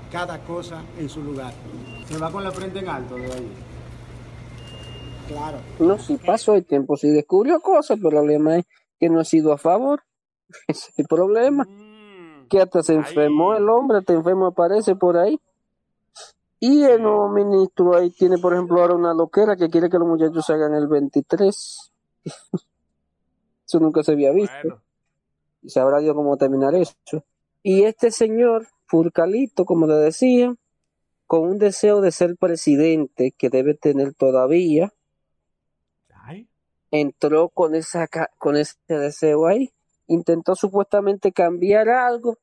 [0.10, 1.54] cada cosa en su lugar.
[2.06, 3.77] Se va con la frente en alto de ahí.
[5.28, 5.58] Claro.
[5.80, 8.66] No, si pasó el tiempo, si descubrió cosas, pero el problema es
[9.00, 10.04] que no ha sido a favor.
[10.68, 11.66] Ese es el problema.
[11.66, 13.00] Mm, Que hasta se Ahí.
[13.00, 15.40] enfermó el hombre, hasta enfermo aparece por ahí.
[16.60, 20.08] Y el nuevo ministro ahí tiene, por ejemplo, ahora una loquera que quiere que los
[20.08, 21.92] muchachos se hagan el 23.
[23.68, 24.56] Eso nunca se había visto.
[24.64, 24.82] bueno,
[25.62, 26.96] Y sabrá Dios cómo terminar eso.
[27.64, 30.56] Y este señor, Furcalito, como le decía,
[31.26, 34.94] con un deseo de ser presidente que debe tener todavía,
[36.92, 39.72] entró con esa con ese deseo ahí,
[40.08, 42.38] intentó supuestamente cambiar algo,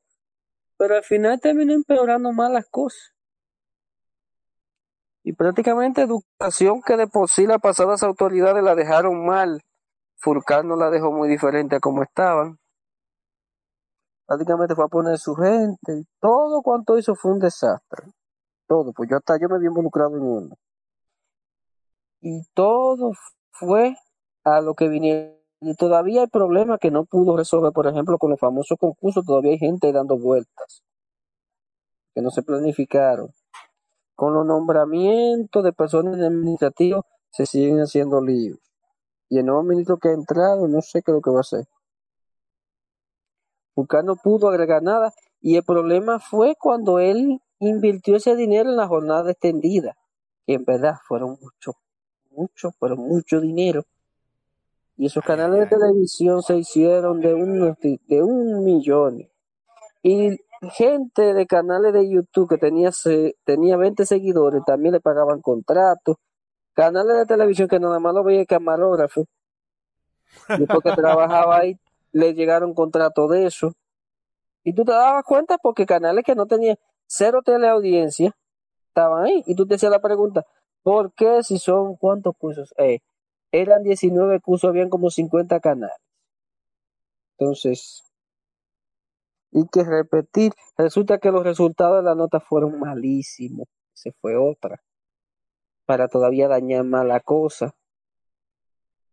[0.77, 3.13] pero al final terminó empeorando más las cosas.
[5.23, 9.63] Y prácticamente educación que de por sí las pasadas autoridades la dejaron mal,
[10.17, 12.59] Furcal no la dejó muy diferente a como estaban.
[14.27, 18.11] Prácticamente fue a poner su gente, todo cuanto hizo fue un desastre.
[18.67, 20.55] Todo, pues yo hasta yo me vi involucrado en uno.
[22.21, 23.11] Y todo
[23.51, 23.95] fue
[24.45, 25.35] a lo que vinieron.
[25.59, 29.51] Y todavía hay problemas que no pudo resolver, por ejemplo, con los famosos concursos, todavía
[29.51, 30.83] hay gente dando vueltas
[32.15, 33.33] que no se planificaron.
[34.15, 38.59] Con los nombramientos de personas administrativas se siguen haciendo líos.
[39.27, 41.41] Y el nuevo ministro que ha entrado, no sé qué es lo que va a
[41.41, 41.65] hacer.
[43.75, 45.13] Buscar no pudo agregar nada.
[45.41, 49.97] Y el problema fue cuando él invirtió ese dinero en la jornada extendida,
[50.45, 51.73] que en verdad fueron mucho,
[52.31, 53.83] mucho, pero mucho dinero.
[54.97, 57.77] Y esos Ay, canales de televisión se hicieron de un,
[58.07, 59.29] de un millón.
[60.03, 60.37] Y
[60.71, 66.17] gente de canales de YouTube que tenía, se- tenía 20 seguidores también le pagaban contratos.
[66.73, 69.25] Canales de televisión que nada más lo veía el camarógrafo.
[70.55, 71.79] Después que trabajaba ahí,
[72.11, 73.73] le llegaron contratos de eso.
[74.63, 76.77] Y tú te dabas cuenta porque canales que no tenían
[77.07, 78.35] cero teleaudiencia
[78.87, 79.43] estaban ahí.
[79.45, 80.45] Y tú te hacías la pregunta,
[80.83, 82.73] ¿por qué si son cuántos cursos?
[82.77, 82.99] Eh,
[83.61, 85.97] eran 19 cursos, habían como 50 canales.
[87.37, 88.03] Entonces,
[89.51, 93.67] y que repetir, resulta que los resultados de la nota fueron malísimos.
[93.93, 94.81] Se fue otra.
[95.85, 97.73] Para todavía dañar más la cosa.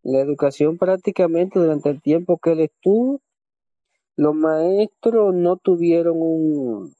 [0.02, 3.20] La educación prácticamente durante el tiempo que él estuvo,
[4.16, 6.94] los maestros no tuvieron un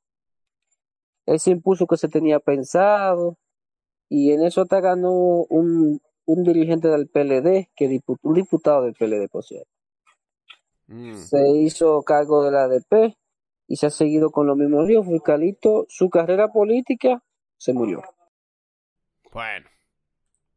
[1.26, 3.36] ese impulso que se tenía pensado
[4.08, 6.00] y en eso hasta ganó un,
[6.32, 9.68] un dirigente del PLD, que dipu- un diputado del PLD, por cierto.
[10.86, 13.16] mm, Se hizo cargo de la ADP
[13.66, 15.04] y se ha seguido con los mismos ríos.
[15.06, 17.22] Furcalito, su carrera política
[17.56, 18.02] se murió.
[19.32, 19.68] Bueno,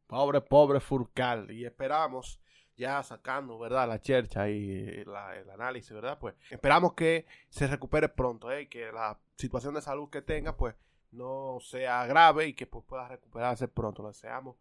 [0.08, 1.52] pobre, pobre Furcal.
[1.52, 2.42] Y esperamos,
[2.76, 3.88] ya sacando, ¿verdad?
[3.88, 6.18] La chercha y la- el análisis, ¿verdad?
[6.20, 8.68] Pues esperamos que se recupere pronto, ¿eh?
[8.68, 10.76] Que la situación de salud que tenga, pues
[11.12, 14.02] no sea grave y que pues, pueda recuperarse pronto.
[14.04, 14.58] Le deseamos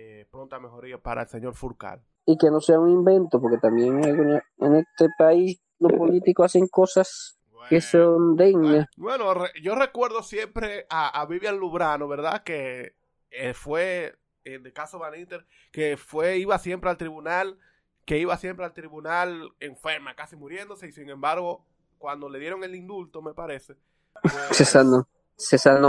[0.00, 2.00] eh, pronta mejoría para el señor Furcal.
[2.24, 6.68] Y que no sea un invento, porque también una- en este país los políticos hacen
[6.68, 8.86] cosas que son dignas.
[8.96, 12.42] Bueno, re- yo recuerdo siempre a, a Vivian Lubrano, ¿verdad?
[12.44, 12.94] Que
[13.30, 17.58] eh, fue, en el caso Van Inter, que fue, iba siempre al tribunal,
[18.04, 21.64] que iba siempre al tribunal enferma, casi muriéndose, y sin embargo,
[21.98, 23.74] cuando le dieron el indulto, me parece,
[24.22, 25.08] pues, se sanó.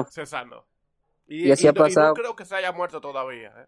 [0.10, 0.66] se sanó.
[1.28, 2.08] Y así ha pasado.
[2.10, 3.54] no creo que se haya muerto todavía.
[3.56, 3.68] ¿eh?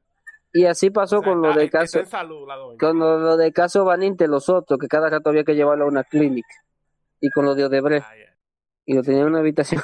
[0.53, 2.47] Y así pasó O sea, con lo de caso, en salud
[2.79, 5.87] con lo, lo de caso Vaninte, los otros, que cada rato había que llevarlo a
[5.87, 6.53] una clínica.
[7.19, 8.19] Y con lo de Odebrecht, ay.
[8.85, 9.81] y lo tenían en una habitación.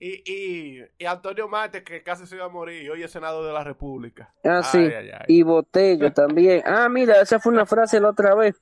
[0.00, 3.52] Y, y, y Antonio Mate, que casi se iba a morir, hoy es senador de
[3.52, 4.32] la República.
[4.44, 4.78] Ah, sí.
[4.78, 5.24] Ay, ay, ay.
[5.26, 6.62] Y Botello también.
[6.64, 8.54] Ah, mira, esa fue una frase la otra vez.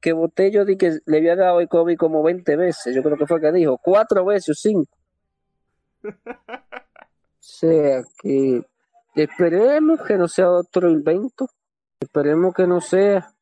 [0.00, 2.94] Que Botello di que le había dado el COVID como 20 veces.
[2.94, 3.76] Yo creo que fue que dijo.
[3.78, 4.96] Cuatro veces o cinco.
[7.44, 8.62] O sea que
[9.16, 11.48] esperemos que no sea otro invento.
[12.00, 13.34] Esperemos que no sea.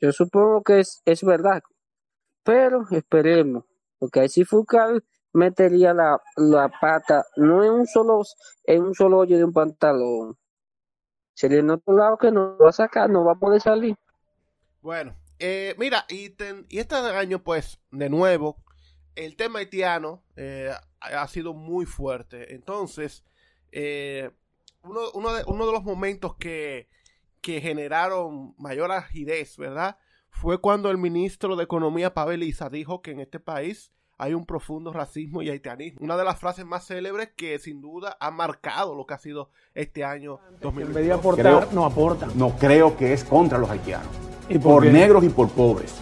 [0.00, 1.62] Yo supongo que es, es verdad.
[2.42, 3.64] Pero esperemos.
[3.98, 8.22] Porque ahí sí Furcal metería la, la pata, no en un solo,
[8.64, 10.36] en un solo hoyo de un pantalón.
[11.34, 13.96] Sería en otro lado que no va a sacar, no va a poder salir.
[14.80, 18.62] Bueno, eh, mira, y, ten- y este año, pues, de nuevo,
[19.14, 22.54] el tema haitiano eh, ha sido muy fuerte.
[22.54, 23.24] Entonces,
[23.70, 24.30] eh,
[24.84, 26.88] uno, uno, de, uno de los momentos que,
[27.40, 29.98] que generaron mayor agidez, ¿verdad?
[30.30, 34.46] Fue cuando el ministro de Economía, Pavel Isa, dijo que en este país hay un
[34.46, 36.00] profundo racismo y haitianismo.
[36.02, 39.50] Una de las frases más célebres que sin duda ha marcado lo que ha sido
[39.74, 41.06] este año En vez 2022.
[41.06, 42.30] de aportar, no aportan.
[42.36, 44.06] No creo que es contra los haitianos.
[44.48, 45.94] ¿Y por por negros y por pobres.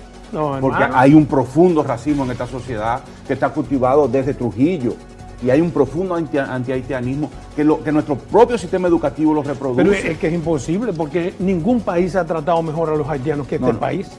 [0.60, 4.94] porque hay un profundo racismo en esta sociedad que está cultivado desde Trujillo
[5.42, 9.82] y hay un profundo anti-haitianismo que, lo, que nuestro propio sistema educativo lo reproduce.
[9.82, 13.56] Pero es que es imposible porque ningún país ha tratado mejor a los haitianos que
[13.56, 14.10] este país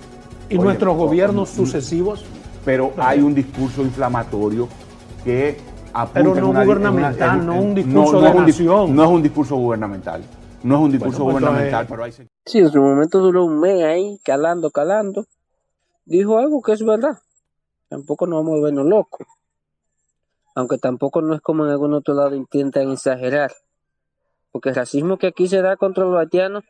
[0.50, 2.26] y nuestros gobiernos sucesivos.
[2.64, 4.68] Pero hay un discurso inflamatorio
[5.24, 5.58] que
[5.94, 8.96] apunta Pero no gubernamental, no un discurso de nación.
[8.96, 10.24] no es un discurso gubernamental.
[10.64, 12.12] No es un discurso pues gubernamental, pero hay...
[12.46, 15.26] Sí, en su momento duró un mes ahí, calando, calando.
[16.06, 17.18] Dijo algo que es verdad.
[17.90, 19.26] Tampoco nos vamos a vernos locos
[20.56, 23.52] aunque tampoco no es como en algún otro lado intentan exagerar,
[24.52, 26.64] porque el racismo que aquí se da contra los haitianos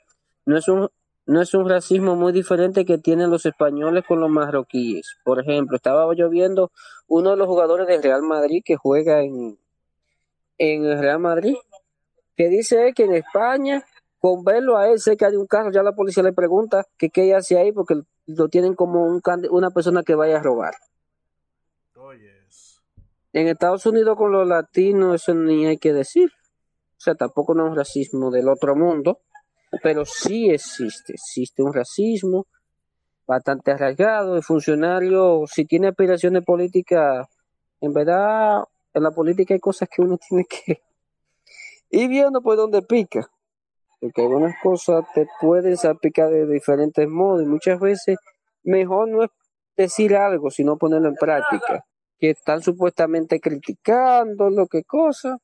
[0.46, 0.90] no es un
[1.26, 5.18] no es un racismo muy diferente que tienen los españoles con los marroquíes.
[5.24, 6.72] Por ejemplo, estaba yo viendo
[7.08, 9.58] uno de los jugadores del Real Madrid que juega en,
[10.58, 11.56] en el Real Madrid,
[12.36, 13.84] que dice que en España,
[14.20, 17.34] con verlo a él cerca de un carro, ya la policía le pregunta que qué
[17.36, 20.74] hace ahí porque lo tienen como un, una persona que vaya a robar.
[23.34, 26.30] En Estados Unidos con los latinos eso ni hay que decir.
[26.30, 29.22] O sea, tampoco no es un racismo del otro mundo,
[29.82, 31.14] pero sí existe.
[31.14, 32.46] Existe un racismo
[33.26, 34.36] bastante arraigado.
[34.36, 37.26] El funcionario, si tiene aspiraciones políticas,
[37.80, 38.64] en verdad,
[38.94, 40.82] en la política hay cosas que uno tiene que
[41.90, 43.26] ir viendo por donde pica.
[44.02, 48.18] Porque algunas cosas te pueden salpicar de diferentes modos y muchas veces
[48.64, 49.30] mejor no es
[49.78, 51.86] decir algo, sino ponerlo en práctica
[52.22, 55.40] que están supuestamente criticando lo que cosa.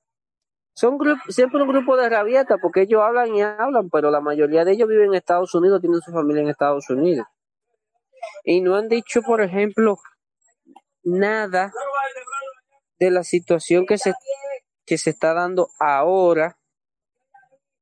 [0.75, 4.73] Son siempre un grupo de rabietas porque ellos hablan y hablan, pero la mayoría de
[4.73, 7.25] ellos viven en Estados Unidos, tienen su familia en Estados Unidos.
[8.43, 9.97] Y no han dicho, por ejemplo,
[11.01, 11.71] nada
[12.99, 14.13] de la situación que se,
[14.85, 16.59] que se está dando ahora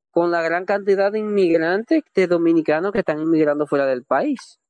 [0.09, 4.61] con la gran cantidad de inmigrantes de dominicanos que están inmigrando fuera del país.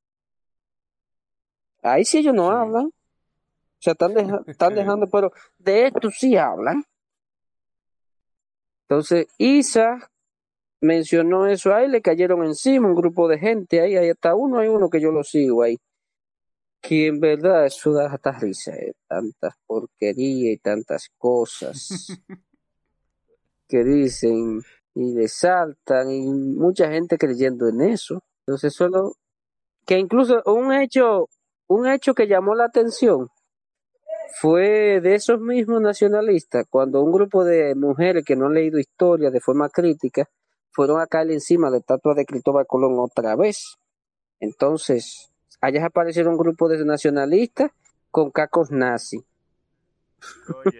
[1.80, 2.90] Ahí sí ellos no hablan.
[3.78, 4.12] O sea, están,
[4.46, 6.84] están dejando, pero de esto sí hablan.
[8.88, 10.10] Entonces, Isa
[10.80, 14.68] mencionó eso ahí, le cayeron encima un grupo de gente ahí, ahí está uno, hay
[14.68, 15.76] uno que yo lo sigo ahí.
[16.80, 21.88] Que en verdad eso da hasta risa, eh, tantas porquerías y tantas cosas
[23.68, 24.62] que dicen
[24.94, 28.22] y saltan y mucha gente creyendo en eso.
[28.46, 29.14] Entonces, solo
[29.84, 31.28] que incluso un hecho,
[31.66, 33.28] un hecho que llamó la atención
[34.40, 39.30] fue de esos mismos nacionalistas cuando un grupo de mujeres que no han leído historia
[39.30, 40.28] de forma crítica
[40.70, 43.76] fueron a caer encima de la estatua de Cristóbal Colón otra vez.
[44.40, 47.70] Entonces, allá aparecieron un grupo de nacionalistas
[48.10, 49.24] con cacos nazi.
[50.48, 50.70] Oh, o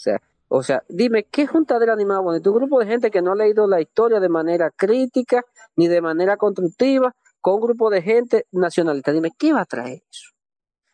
[0.00, 2.50] sea, o sea, dime, ¿qué juntadera animada bonito?
[2.50, 5.44] Un grupo de gente que no ha leído la historia de manera crítica
[5.76, 9.12] ni de manera constructiva, con un grupo de gente nacionalista.
[9.12, 10.37] Dime, ¿qué va a traer eso?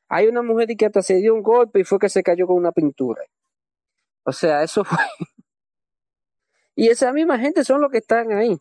[0.09, 2.57] Hay una mujer que hasta se dio un golpe y fue que se cayó con
[2.57, 3.23] una pintura.
[4.25, 4.99] O sea, eso fue.
[6.75, 8.59] y esa misma gente son los que están ahí.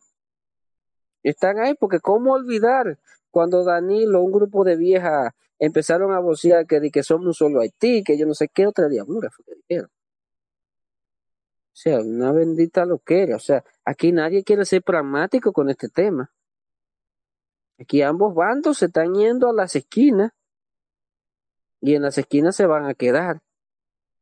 [1.21, 2.99] Están ahí porque cómo olvidar
[3.32, 8.03] cuando Danilo, un grupo de viejas, empezaron a vocear que, que somos un solo Haití,
[8.03, 9.89] que yo no sé qué otra diablura fue que dijeron.
[11.73, 13.36] O sea, una bendita loquera.
[13.36, 16.32] O sea, aquí nadie quiere ser pragmático con este tema.
[17.79, 20.32] Aquí ambos bandos se están yendo a las esquinas
[21.84, 23.41] y en las esquinas se van a quedar,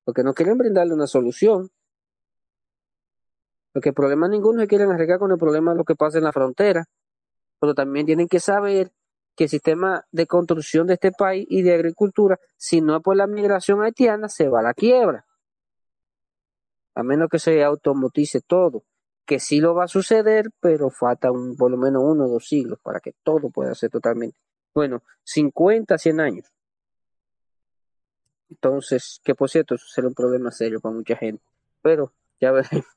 [0.04, 1.70] porque no quieren brindarle una solución.
[3.72, 6.24] Porque el problema ninguno se quieren arreglar con el problema de lo que pasa en
[6.24, 6.86] la frontera,
[7.60, 8.92] pero también tienen que saber
[9.36, 13.16] que el sistema de construcción de este país y de agricultura, si no es por
[13.16, 15.28] la migración haitiana, se va a la quiebra.
[16.96, 18.86] A menos que se automotice todo,
[19.24, 22.48] que sí lo va a suceder, pero falta un, por lo menos uno o dos
[22.48, 24.36] siglos para que todo pueda ser totalmente.
[24.74, 26.52] Bueno, 50, 100 años.
[28.52, 31.44] Entonces, que por cierto, eso será un problema serio para mucha gente.
[31.82, 32.86] Pero ya veremos.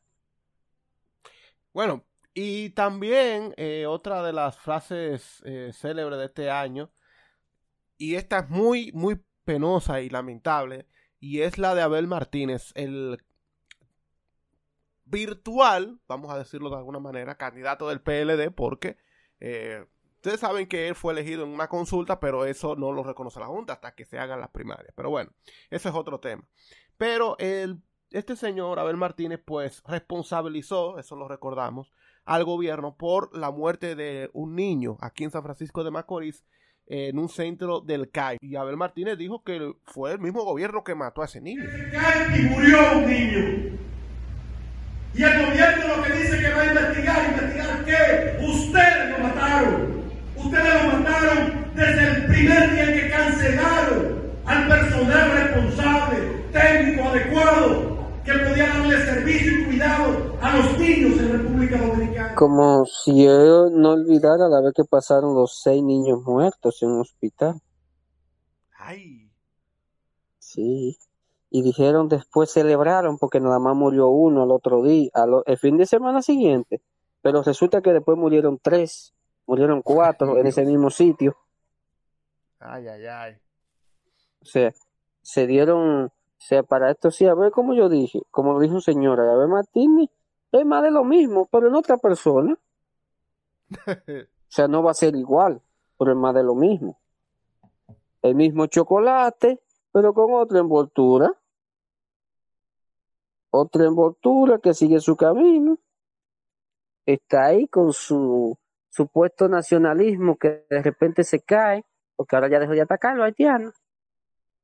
[1.73, 6.93] Bueno, y también eh, otra de las frases eh, célebres de este año,
[7.99, 10.87] y esta es muy, muy penosa y lamentable,
[11.19, 13.19] y es la de Abel Martínez, el
[15.05, 18.97] virtual, vamos a decirlo de alguna manera, candidato del PLD, porque
[19.41, 19.85] eh,
[20.25, 23.45] Ustedes saben que él fue elegido en una consulta, pero eso no lo reconoce la
[23.45, 24.95] Junta hasta que se hagan las primarias.
[24.97, 25.31] Pero bueno,
[25.69, 26.49] ese es otro tema.
[26.97, 31.93] Pero el, este señor, Abel Martínez, pues responsabilizó, eso lo recordamos,
[32.25, 36.47] al gobierno por la muerte de un niño aquí en San Francisco de Macorís
[36.87, 38.39] en un centro del CAI.
[38.41, 41.65] Y Abel Martínez dijo que fue el mismo gobierno que mató a ese niño.
[42.35, 43.79] y murió un niño.
[45.13, 49.94] Y el gobierno lo que dice que va a investigar, investigar qué, ustedes lo mataron.
[50.45, 56.17] Ustedes lo mataron desde el primer día que cáncer cercenaron al personal responsable,
[56.53, 62.35] técnico adecuado, que podía darle servicio y cuidado a los niños en República Dominicana.
[62.35, 67.01] Como si yo no olvidara la vez que pasaron los seis niños muertos en un
[67.01, 67.61] hospital.
[68.79, 69.31] Ay.
[70.39, 70.99] Sí.
[71.49, 75.79] Y dijeron después celebraron porque nada más murió uno al otro día, al, el fin
[75.79, 76.83] de semana siguiente.
[77.23, 79.15] Pero resulta que después murieron tres,
[79.47, 81.37] murieron cuatro en ese mismo sitio.
[82.59, 83.37] Ay, ay, ay.
[84.41, 84.73] O sea,
[85.23, 88.75] se dieron, o sea, para esto sí, a ver como yo dije, como lo dijo
[88.75, 90.11] un señor, a ver Martínez,
[90.53, 92.59] es más de lo mismo, pero en otra persona.
[94.47, 95.61] O sea, no va a ser igual,
[95.99, 97.01] pero es más de lo mismo.
[98.23, 101.33] El mismo chocolate, pero con otra envoltura.
[103.51, 105.77] Otra envoltura que sigue su camino.
[107.05, 108.57] Está ahí con su
[108.95, 111.85] supuesto nacionalismo que de repente se cae,
[112.17, 113.75] porque ahora ya dejó de atacar a los haitianos.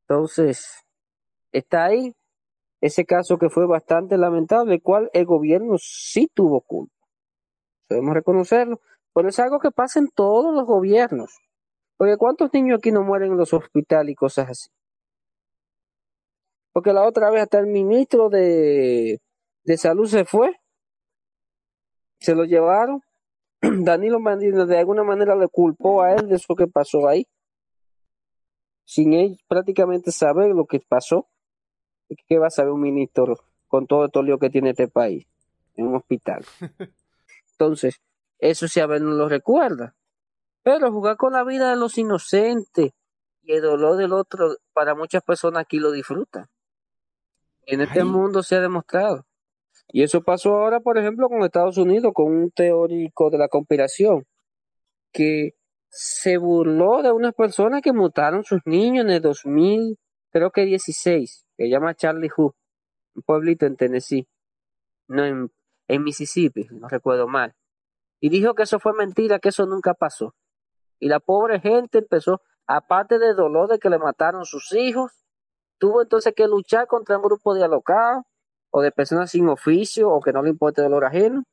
[0.02, 0.84] Entonces,
[1.52, 2.14] está ahí
[2.80, 6.94] ese caso que fue bastante lamentable, el cual el gobierno sí tuvo culpa.
[7.88, 8.80] Debemos reconocerlo,
[9.12, 11.36] pero es algo que pasa en todos los gobiernos.
[11.96, 14.70] Porque ¿cuántos niños aquí no mueren en los hospitales y cosas así?
[16.72, 19.20] Porque la otra vez hasta el ministro de,
[19.64, 20.56] de salud se fue,
[22.20, 23.02] se lo llevaron.
[23.84, 27.26] Danilo Mandino de alguna manera le culpó a él de eso que pasó ahí,
[28.84, 31.28] sin él prácticamente saber lo que pasó.
[32.26, 33.36] ¿Qué va a saber un ministro
[33.68, 35.26] con todo el lío que tiene este país
[35.76, 36.44] en un hospital?
[37.52, 38.00] Entonces,
[38.38, 39.94] eso sí a ver no lo recuerda.
[40.62, 42.92] Pero jugar con la vida de los inocentes
[43.42, 46.48] y el dolor del otro, para muchas personas aquí lo disfrutan.
[47.66, 48.06] En este Ay.
[48.06, 49.24] mundo se ha demostrado.
[49.92, 54.24] Y eso pasó ahora, por ejemplo, con Estados Unidos, con un teórico de la conspiración,
[55.12, 55.54] que
[55.88, 59.98] se burló de unas personas que mutaron sus niños en el 2000,
[60.30, 62.52] creo que 16, que se llama Charlie Hood,
[63.16, 64.28] un pueblito en Tennessee,
[65.08, 65.50] no en,
[65.88, 67.54] en Mississippi, no recuerdo mal.
[68.20, 70.36] Y dijo que eso fue mentira, que eso nunca pasó.
[71.00, 75.10] Y la pobre gente empezó, aparte del dolor de que le mataron sus hijos,
[75.78, 78.24] tuvo entonces que luchar contra un grupo de alocados
[78.70, 81.44] o de personas sin oficio o que no le importe el dolor ajeno.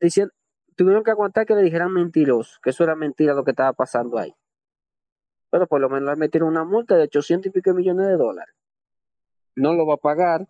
[0.00, 0.32] Diciendo,
[0.76, 4.18] tuvieron que aguantar que le dijeran mentirosos, que eso era mentira lo que estaba pasando
[4.18, 4.34] ahí.
[5.50, 8.54] Pero por lo menos le metieron una multa de 800 y pico millones de dólares.
[9.54, 10.48] No lo va a pagar,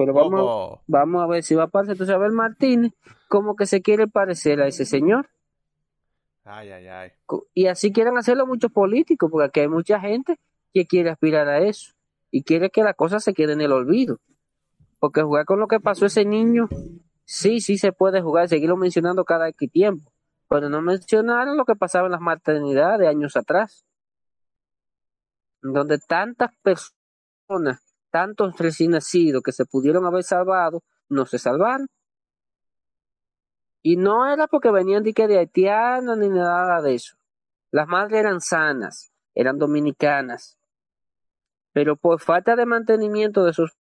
[0.00, 1.92] pero vamos, vamos a ver si va a pasar.
[1.92, 2.92] Entonces, a ver, Martínez,
[3.28, 5.28] como que se quiere parecer a ese señor.
[6.44, 7.12] Ay, ay, ay.
[7.52, 10.40] Y así quieren hacerlo muchos políticos, porque aquí hay mucha gente
[10.72, 11.92] que quiere aspirar a eso
[12.30, 14.18] y quiere que la cosa se quede en el olvido.
[15.00, 16.68] Porque jugar con lo que pasó ese niño,
[17.24, 20.12] sí, sí se puede jugar, seguirlo mencionando cada X tiempo,
[20.48, 23.86] pero no mencionaron lo que pasaba en las maternidades de años atrás,
[25.62, 27.80] donde tantas personas,
[28.10, 31.88] tantos recién nacidos que se pudieron haber salvado, no se salvaron.
[33.82, 37.16] Y no era porque venían de, de haitianos ni nada de eso.
[37.70, 40.58] Las madres eran sanas, eran dominicanas.
[41.72, 43.79] Pero por falta de mantenimiento de esos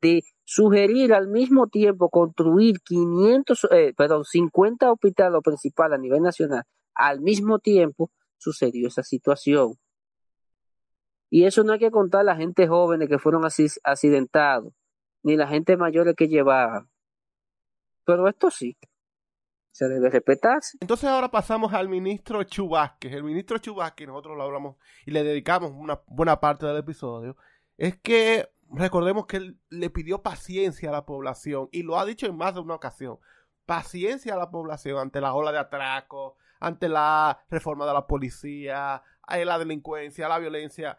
[0.00, 6.64] de sugerir al mismo tiempo construir 500, eh, perdón, 50 hospitales principales a nivel nacional,
[6.94, 9.74] al mismo tiempo sucedió esa situación.
[11.30, 14.74] Y eso no hay que contar la gente joven que fueron accidentados,
[15.22, 16.90] ni la gente mayor que llevaban.
[18.04, 18.76] Pero esto sí,
[19.72, 20.76] se debe respetarse.
[20.80, 23.08] Entonces ahora pasamos al ministro Chubasque.
[23.08, 27.36] El ministro Chubasque, nosotros lo hablamos y le dedicamos una buena parte del episodio.
[27.78, 32.26] Es que recordemos que él le pidió paciencia a la población y lo ha dicho
[32.26, 33.18] en más de una ocasión.
[33.66, 39.02] Paciencia a la población ante la ola de atraco, ante la reforma de la policía,
[39.28, 40.98] la delincuencia, la violencia.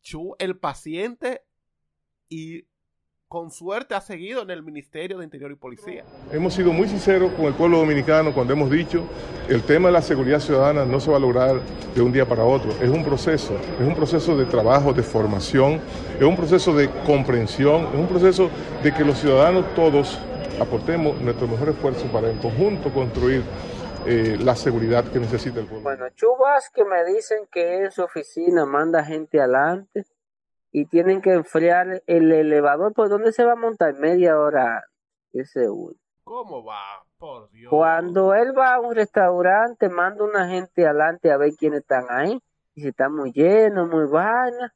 [0.00, 1.46] Chu, el paciente
[2.28, 2.66] y
[3.32, 6.04] con suerte ha seguido en el Ministerio de Interior y Policía.
[6.30, 9.04] Hemos sido muy sinceros con el pueblo dominicano cuando hemos dicho
[9.48, 11.58] el tema de la seguridad ciudadana no se va a lograr
[11.94, 12.72] de un día para otro.
[12.72, 15.80] Es un proceso, es un proceso de trabajo, de formación,
[16.18, 18.50] es un proceso de comprensión, es un proceso
[18.82, 20.18] de que los ciudadanos todos
[20.60, 23.42] aportemos nuestro mejor esfuerzo para en conjunto construir
[24.04, 25.84] eh, la seguridad que necesita el pueblo.
[25.84, 30.04] Bueno, Chubas que me dicen que en su oficina manda gente adelante
[30.72, 32.92] y tienen que enfriar el elevador.
[32.94, 33.94] ¿Por dónde se va a montar?
[33.98, 34.84] Media hora
[35.32, 35.94] ese uno.
[36.24, 37.04] ¿Cómo va?
[37.18, 37.70] Por Dios.
[37.70, 42.42] Cuando él va a un restaurante, manda una gente adelante a ver quiénes están ahí.
[42.74, 44.72] Y si está muy lleno, muy vaina.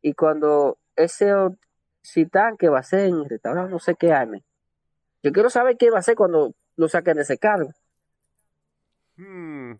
[0.00, 1.32] Y cuando ese
[2.02, 3.72] están, ¿qué va a hacer en el restaurante?
[3.72, 4.28] No sé qué hay.
[5.22, 7.70] Yo quiero saber qué va a hacer cuando lo saquen de ese cargo.
[9.16, 9.72] Hmm.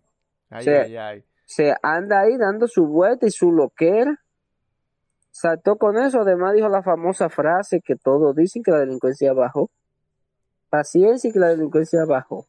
[0.50, 0.70] Ay, Sí.
[0.70, 1.24] ay, ay.
[1.46, 4.20] se anda ahí dando su vuelta y su loquera.
[5.30, 9.70] Saltó con eso, además dijo la famosa frase que todos dicen que la delincuencia bajó.
[10.68, 12.46] Paciencia y que la delincuencia bajó.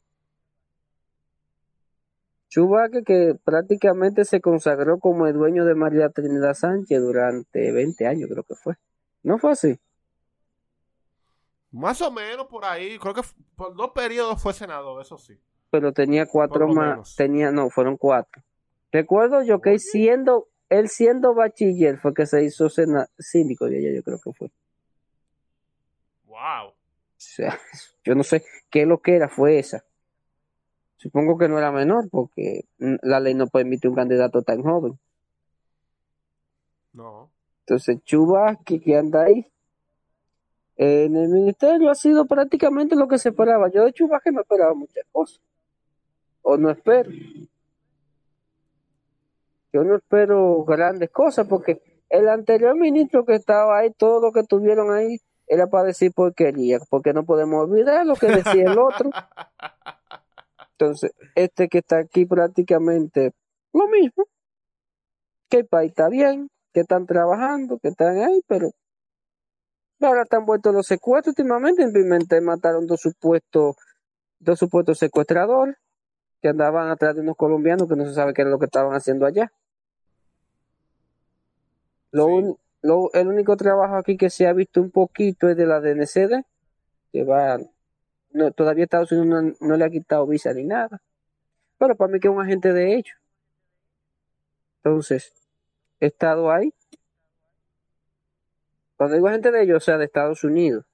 [2.49, 8.29] Chubaque que prácticamente se consagró como el dueño de María Trinidad Sánchez durante 20 años,
[8.29, 8.75] creo que fue.
[9.23, 9.79] ¿No fue así?
[11.71, 13.21] Más o menos por ahí, creo que
[13.55, 15.39] por dos periodos fue senador, eso sí.
[15.69, 18.43] Pero tenía cuatro más, tenía, no, fueron cuatro.
[18.91, 24.03] Recuerdo yo que siendo, él siendo bachiller fue que se hizo síndico de ella, yo
[24.03, 24.49] creo que fue.
[26.23, 26.69] Wow.
[26.69, 26.73] O
[27.17, 27.59] sea,
[28.05, 29.83] yo no sé qué lo que era, fue esa.
[30.95, 34.97] Supongo que no era menor, porque la ley no permite un candidato tan joven.
[36.93, 37.29] No.
[37.65, 39.45] Entonces, Chuba, que, anda ahí.
[40.77, 43.69] En el ministerio ha sido prácticamente lo que se esperaba.
[43.69, 45.41] Yo de Chuba que no esperaba muchas cosas.
[46.43, 47.11] O no espero.
[49.73, 54.43] Yo no espero grandes cosas porque el anterior ministro que estaba ahí, todo lo que
[54.43, 55.17] tuvieron ahí
[55.47, 59.09] era para decir porquería, porque no podemos olvidar lo que decía el otro.
[60.71, 63.31] Entonces, este que está aquí prácticamente
[63.73, 64.25] lo mismo,
[65.49, 68.71] que el país está bien, que están trabajando, que están ahí, pero
[70.01, 73.75] ahora están vueltos los secuestros últimamente, en mataron dos supuestos,
[74.39, 75.75] dos supuestos secuestradores
[76.41, 78.93] que andaban atrás de unos colombianos que no se sabe qué era lo que estaban
[78.93, 79.51] haciendo allá.
[82.11, 85.79] Lo, lo, el único trabajo aquí que se ha visto un poquito es de la
[85.79, 86.43] DNCD,
[87.11, 87.59] que va
[88.33, 91.01] no, todavía Estados Unidos no, le ha quitado visa ni nada.
[91.77, 93.17] Pero para mí que es un agente de ellos.
[94.83, 95.33] Entonces,
[95.99, 96.73] he estado ahí.
[98.95, 100.85] Cuando digo agente de ellos, o sea, de Estados Unidos.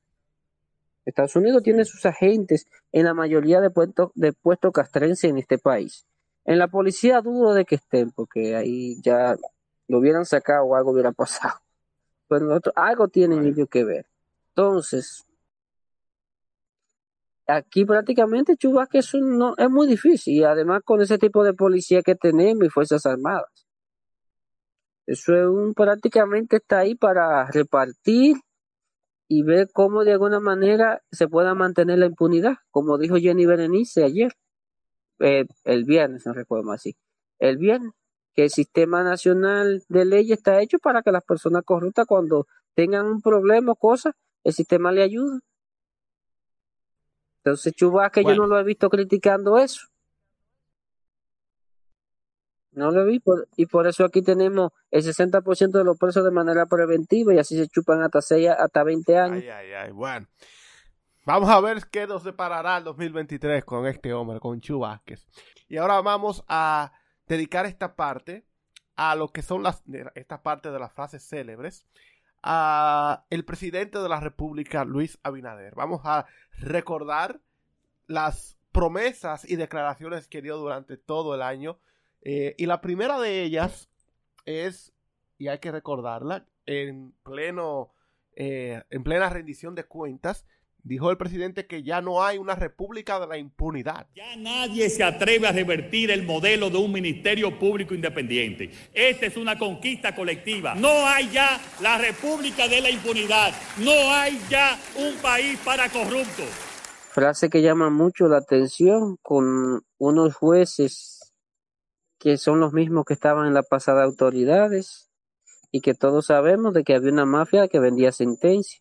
[1.05, 5.57] Estados Unidos tiene sus agentes en la mayoría de puestos de puesto castrense en este
[5.57, 6.05] país.
[6.43, 9.37] En la policía dudo de que estén, porque ahí ya
[9.87, 11.59] lo hubieran sacado o algo hubiera pasado.
[12.27, 14.05] Pero algo tienen ellos que ver.
[14.49, 15.25] Entonces,
[17.47, 22.01] aquí prácticamente Chubasque es, no, es muy difícil y además con ese tipo de policía
[22.01, 23.67] que tenemos y Fuerzas Armadas.
[25.05, 28.35] Eso es un, prácticamente está ahí para repartir
[29.29, 34.03] y ver cómo de alguna manera se pueda mantener la impunidad, como dijo Jenny Berenice
[34.03, 34.33] ayer,
[35.19, 36.97] eh, el viernes, no recuerdo más así,
[37.39, 37.93] el viernes,
[38.37, 43.07] que el sistema nacional de ley está hecho para que las personas corruptas cuando tengan
[43.07, 44.13] un problema o cosas,
[44.43, 45.39] el sistema le ayude.
[47.37, 49.87] Entonces Chubasque que yo no lo he visto criticando eso.
[52.73, 53.19] No lo vi
[53.55, 57.57] y por eso aquí tenemos el 60% de los presos de manera preventiva y así
[57.57, 59.41] se chupan hasta 6 hasta 20 años.
[59.41, 60.27] Ay, ay, ay, bueno.
[61.25, 65.17] Vamos a ver qué nos deparará el 2023 con este hombre, con Chubasque.
[65.67, 66.91] Y ahora vamos a
[67.27, 68.45] dedicar esta parte
[68.95, 69.83] a lo que son las
[70.15, 71.85] esta parte de las frases célebres
[72.43, 75.75] a el presidente de la República, Luis Abinader.
[75.75, 76.25] Vamos a
[76.59, 77.39] recordar
[78.07, 81.79] las promesas y declaraciones que dio durante todo el año.
[82.21, 83.89] Eh, y la primera de ellas
[84.45, 84.93] es,
[85.37, 87.91] y hay que recordarla, en pleno,
[88.35, 90.45] eh, en plena rendición de cuentas,
[90.87, 94.07] Dijo el presidente que ya no hay una república de la impunidad.
[94.15, 98.71] Ya nadie se atreve a revertir el modelo de un ministerio público independiente.
[98.93, 100.75] Esta es una conquista colectiva.
[100.75, 103.53] No hay ya la república de la impunidad.
[103.79, 106.47] No hay ya un país para corruptos.
[107.11, 111.33] Frase que llama mucho la atención con unos jueces
[112.17, 115.09] que son los mismos que estaban en la pasada autoridades
[115.69, 118.79] y que todos sabemos de que había una mafia que vendía sentencia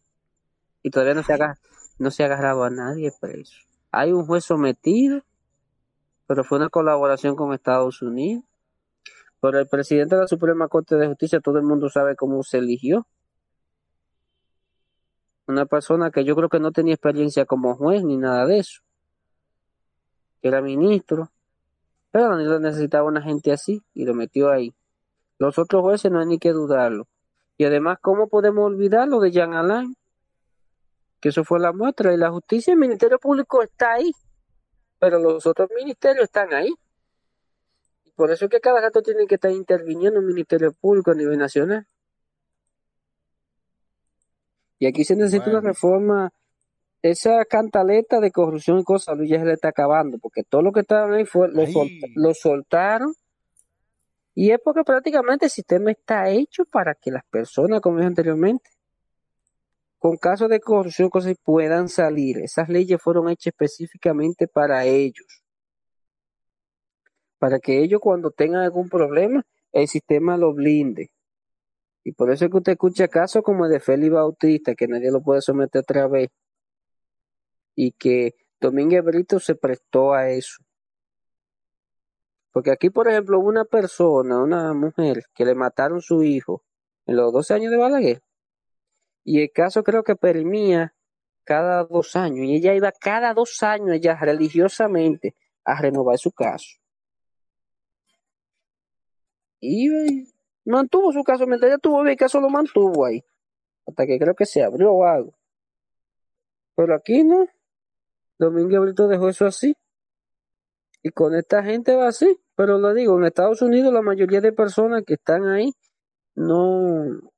[0.85, 1.59] y todavía no se haga
[1.99, 3.57] no se ha agarrado a nadie preso.
[3.91, 5.23] Hay un juez sometido,
[6.27, 8.45] pero fue una colaboración con Estados Unidos.
[9.41, 12.59] Pero el presidente de la Suprema Corte de Justicia, todo el mundo sabe cómo se
[12.59, 13.07] eligió.
[15.47, 18.83] Una persona que yo creo que no tenía experiencia como juez ni nada de eso.
[20.43, 21.31] Era ministro.
[22.11, 24.75] Pero necesitaba una gente así y lo metió ahí.
[25.39, 27.07] Los otros jueces no hay ni que dudarlo.
[27.59, 29.97] Y además, ¿cómo podemos olvidarlo de Jean Alain?
[31.27, 32.15] Que eso fue la muestra.
[32.15, 34.13] Y la justicia, el Ministerio Público está ahí,
[35.01, 36.73] pero los otros ministerios están ahí.
[38.05, 41.15] Y por eso es que cada rato tienen que estar interviniendo el Ministerio Público a
[41.15, 41.85] nivel nacional.
[44.79, 46.33] Y aquí se necesita una reforma.
[47.03, 50.71] Esa cantaleta de corrupción y cosas, Luis ya se le está acabando, porque todo lo
[50.71, 51.65] que estaban ahí fue, lo,
[52.15, 53.13] lo soltaron.
[54.33, 58.71] Y es porque prácticamente el sistema está hecho para que las personas, como dije anteriormente,
[60.07, 62.39] con casos de corrupción cosas puedan salir.
[62.39, 65.43] Esas leyes fueron hechas específicamente para ellos.
[67.39, 71.11] para que ellos cuando tengan algún problema, el sistema lo blinde.
[72.05, 75.11] Y por eso es que usted escucha casos como el de Félix Bautista, que nadie
[75.11, 76.29] lo puede someter otra vez.
[77.75, 80.63] Y que Domínguez Brito se prestó a eso.
[82.53, 86.63] Porque aquí, por ejemplo, una persona, una mujer, que le mataron su hijo
[87.07, 88.23] en los 12 años de Balaguer.
[89.27, 90.95] Y el caso creo que permía
[91.43, 92.47] cada dos años.
[92.47, 96.77] Y ella iba cada dos años, ella religiosamente, a renovar su caso.
[99.61, 99.89] Y
[100.65, 103.21] mantuvo su caso, mientras ella tuvo el caso lo mantuvo ahí.
[103.85, 105.35] Hasta que creo que se abrió algo.
[106.77, 107.49] Pero aquí no.
[108.39, 109.77] Domingo Brito dejó eso así.
[111.03, 112.39] Y con esta gente va así.
[112.55, 115.73] Pero lo digo, en Estados Unidos la mayoría de personas que están ahí
[116.37, 117.33] no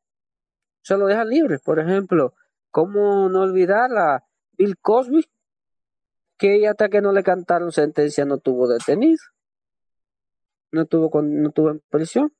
[0.89, 1.59] se lo dejan libre.
[1.59, 2.33] Por ejemplo,
[2.71, 5.29] ¿cómo no olvidar a Bill Cosby?
[6.39, 9.23] Que hasta que no le cantaron sentencia no tuvo detenido.
[10.73, 12.33] No tuvo, con, no tuvo en prisión.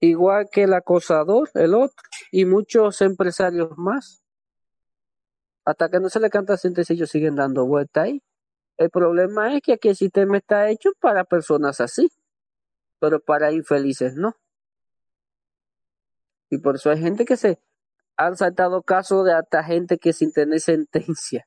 [0.00, 2.02] Igual que el acosador, el otro,
[2.32, 4.22] y muchos empresarios más.
[5.66, 8.22] Hasta que no se le canta sentencia, ellos siguen dando vuelta ahí.
[8.78, 12.10] El problema es que aquí el sistema está hecho para personas así,
[12.98, 14.34] pero para infelices no.
[16.50, 17.60] Y por eso hay gente que se
[18.16, 21.46] han saltado casos de hasta gente que sin tener sentencia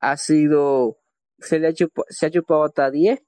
[0.00, 0.98] ha sido,
[1.38, 3.20] se le ha chupado, hasta 10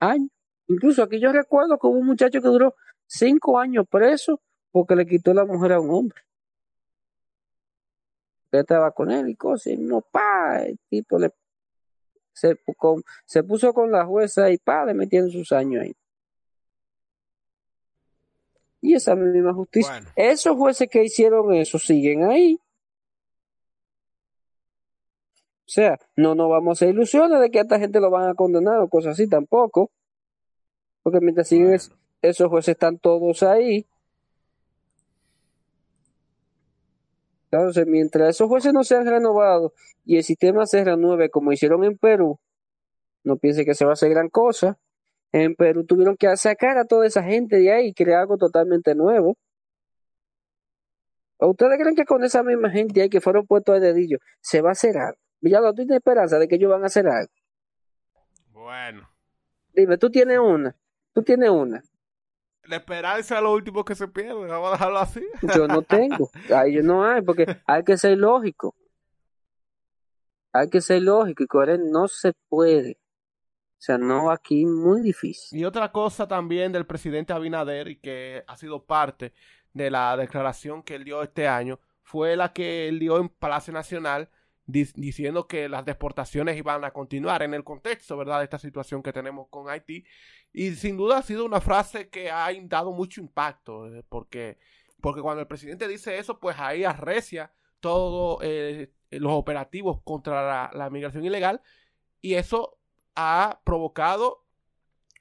[0.00, 0.30] años.
[0.68, 2.74] Incluso aquí yo recuerdo que hubo un muchacho que duró
[3.06, 4.40] 5 años preso
[4.72, 6.20] porque le quitó la mujer a un hombre.
[8.50, 11.32] Que estaba con él y cosas, y no, pa, el tipo le
[12.32, 12.60] se,
[13.24, 15.96] se puso con la jueza y pa, le metieron sus años ahí.
[18.80, 20.04] Y esa misma justicia.
[20.14, 22.60] Esos jueces que hicieron eso siguen ahí.
[25.66, 28.34] O sea, no nos vamos a ilusiones de que a esta gente lo van a
[28.34, 29.90] condenar o cosas así tampoco.
[31.02, 31.76] Porque mientras siguen
[32.22, 33.86] esos jueces están todos ahí.
[37.50, 39.72] Entonces, mientras esos jueces no sean renovados
[40.04, 42.38] y el sistema se renueve como hicieron en Perú,
[43.24, 44.78] no piense que se va a hacer gran cosa.
[45.32, 48.94] En Perú tuvieron que sacar a toda esa gente de ahí y crear algo totalmente
[48.94, 49.36] nuevo.
[51.38, 54.62] ¿O ustedes creen que con esa misma gente ahí que fueron puestos de dedillo se
[54.62, 55.18] va a hacer algo?
[55.40, 57.32] Villalobos, ¿tú tienes esperanza de que ellos van a hacer algo?
[58.52, 59.08] Bueno.
[59.74, 60.74] Dime, tú tienes una.
[61.12, 61.82] Tú tienes una.
[62.64, 64.46] La esperanza es lo último que se pierde.
[64.46, 65.24] Vamos a dejarlo así.
[65.54, 66.30] Yo no tengo.
[66.54, 68.74] Ahí no hay, porque hay que ser lógico.
[70.52, 72.98] Hay que ser lógico y correr no se puede.
[73.78, 75.60] O sea, no aquí muy difícil.
[75.60, 79.34] Y otra cosa también del presidente Abinader y que ha sido parte
[79.74, 83.72] de la declaración que él dio este año fue la que él dio en Palacio
[83.72, 84.30] Nacional
[84.66, 89.12] diciendo que las deportaciones iban a continuar en el contexto, ¿verdad?, de esta situación que
[89.12, 90.04] tenemos con Haití.
[90.52, 94.58] Y sin duda ha sido una frase que ha dado mucho impacto, eh, porque,
[95.00, 100.70] porque cuando el presidente dice eso, pues ahí arrecia todos eh, los operativos contra la,
[100.72, 101.62] la migración ilegal
[102.20, 102.75] y eso
[103.16, 104.42] ha provocado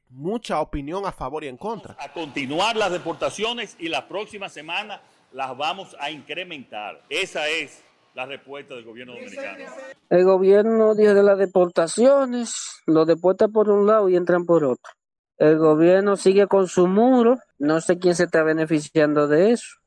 [0.09, 1.95] mucha opinión a favor y en contra.
[1.99, 7.01] A continuar las deportaciones y la próxima semana las vamos a incrementar.
[7.09, 7.83] Esa es
[8.13, 9.65] la respuesta del gobierno dominicano.
[10.09, 14.93] El gobierno dice de las deportaciones, lo deporta por un lado y entran por otro.
[15.37, 19.79] El gobierno sigue con su muro, no sé quién se está beneficiando de eso.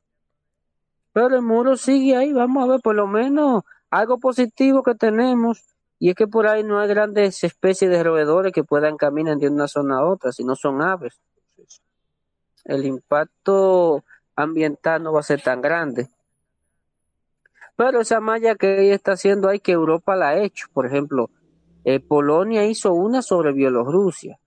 [1.11, 5.63] Pero el muro sigue ahí, vamos a ver por lo menos algo positivo que tenemos.
[5.99, 9.49] Y es que por ahí no hay grandes especies de roedores que puedan caminar de
[9.49, 11.19] una zona a otra, si no son aves.
[12.63, 16.09] El impacto ambiental no va a ser tan grande.
[17.75, 20.67] Pero esa malla que ella está haciendo ahí, que Europa la ha hecho.
[20.73, 21.29] Por ejemplo,
[21.83, 24.39] eh, Polonia hizo una sobre Bielorrusia.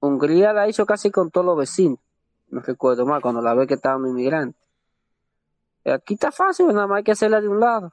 [0.00, 1.98] Hungría la hizo casi con todos los vecinos.
[2.48, 4.60] No recuerdo más cuando la ve que estaban inmigrantes.
[5.84, 7.92] Aquí está fácil, nada más hay que hacerla de un lado.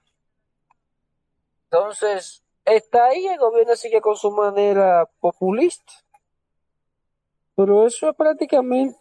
[1.71, 2.43] Entonces,
[2.75, 5.93] está ahí, el gobierno sigue con su manera populista.
[7.55, 8.95] Pero eso es prácticamente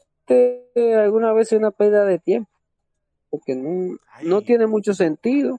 [0.97, 2.51] alguna vez una pérdida de tiempo
[3.31, 5.59] porque no, tiene mucho sentido.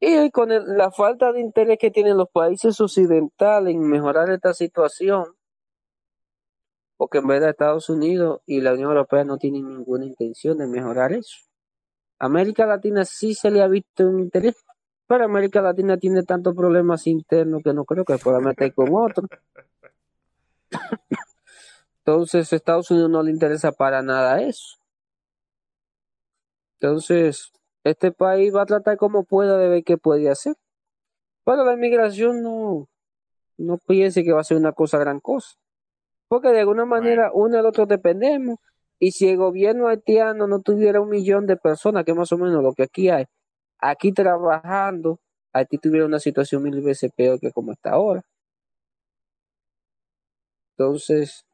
[0.00, 5.24] Y con la falta de interés que tienen los países occidentales en mejorar esta situación,
[6.96, 11.12] porque en verdad Estados Unidos y la Unión Europea no tienen ninguna intención de mejorar
[11.12, 11.38] eso.
[12.20, 14.56] América Latina sí se le ha visto un interés,
[15.08, 19.26] pero América Latina tiene tantos problemas internos que no creo que pueda meter con otro.
[22.04, 24.76] Entonces, Estados Unidos no le interesa para nada eso.
[26.78, 27.50] Entonces,
[27.84, 30.56] este país va a tratar como pueda de ver qué puede hacer.
[31.44, 32.86] Pero la inmigración no,
[33.56, 35.56] no piense que va a ser una cosa gran cosa.
[36.28, 38.58] Porque de alguna manera uno del otro dependemos.
[38.98, 42.62] Y si el gobierno haitiano no tuviera un millón de personas, que más o menos
[42.62, 43.24] lo que aquí hay,
[43.80, 45.20] aquí trabajando,
[45.52, 48.22] Haití tuviera una situación mil veces peor que como está ahora.
[50.76, 51.44] Entonces,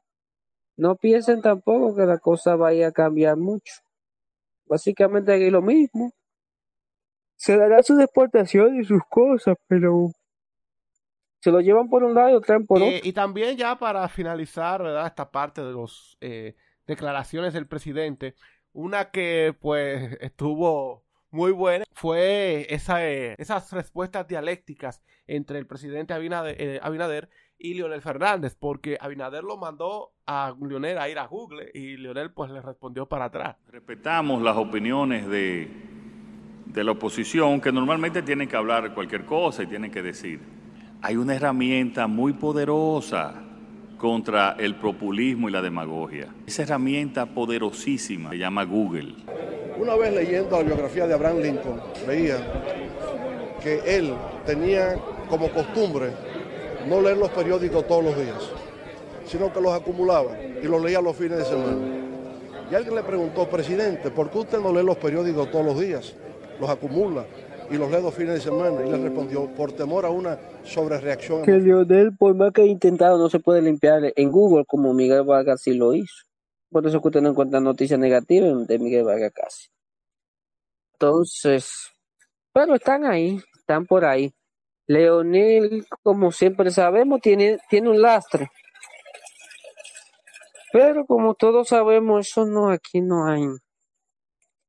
[0.76, 3.74] no piensen tampoco que la cosa vaya a cambiar mucho.
[4.66, 6.12] Básicamente aquí lo mismo.
[7.36, 10.10] Se dará su deportación y sus cosas, pero
[11.40, 13.08] se lo llevan por un lado y lo traen por Eh, otro.
[13.08, 15.06] y también ya para finalizar, ¿verdad?
[15.06, 16.16] Esta parte de las
[16.86, 18.34] declaraciones del presidente,
[18.72, 21.03] una que pues estuvo
[21.34, 27.28] muy buena fue eh, esas respuestas dialécticas entre el presidente Abinader, eh,
[27.58, 32.32] y Leonel Fernández, porque Abinader lo mandó a Leonel a ir a Google y Leonel
[32.32, 33.56] pues le respondió para atrás.
[33.68, 35.68] Respetamos las opiniones de,
[36.66, 40.40] de la oposición, que normalmente tienen que hablar cualquier cosa y tienen que decir.
[41.02, 43.43] Hay una herramienta muy poderosa
[44.04, 46.28] contra el populismo y la demagogia.
[46.46, 49.14] Esa herramienta poderosísima se llama Google.
[49.78, 52.36] Una vez leyendo la biografía de Abraham Lincoln, veía
[53.62, 54.12] que él
[54.44, 54.98] tenía
[55.30, 56.10] como costumbre
[56.86, 58.50] no leer los periódicos todos los días,
[59.24, 61.78] sino que los acumulaba y los leía los fines de semana.
[62.70, 66.14] Y alguien le preguntó, presidente, ¿por qué usted no lee los periódicos todos los días?
[66.60, 67.24] Los acumula
[67.70, 68.84] y los lee los fines de semana.
[68.84, 71.42] Y le respondió, por temor a una sobrereacción.
[71.42, 75.24] Que Leonel, por más que ha intentado, no se puede limpiar en Google como Miguel
[75.24, 76.24] Vargas sí lo hizo.
[76.70, 79.68] Por eso que usted no encuentra noticias negativas de Miguel Vargas casi.
[80.94, 81.90] Entonces,
[82.52, 84.32] pero están ahí, están por ahí.
[84.86, 88.50] Leonel, como siempre sabemos, tiene, tiene un lastre.
[90.72, 93.46] Pero como todos sabemos, eso no, aquí no hay.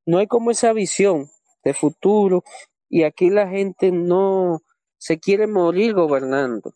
[0.06, 1.28] No hay como esa visión
[1.64, 2.44] de futuro.
[2.88, 4.60] Y aquí la gente no
[4.98, 6.72] se quiere morir gobernando.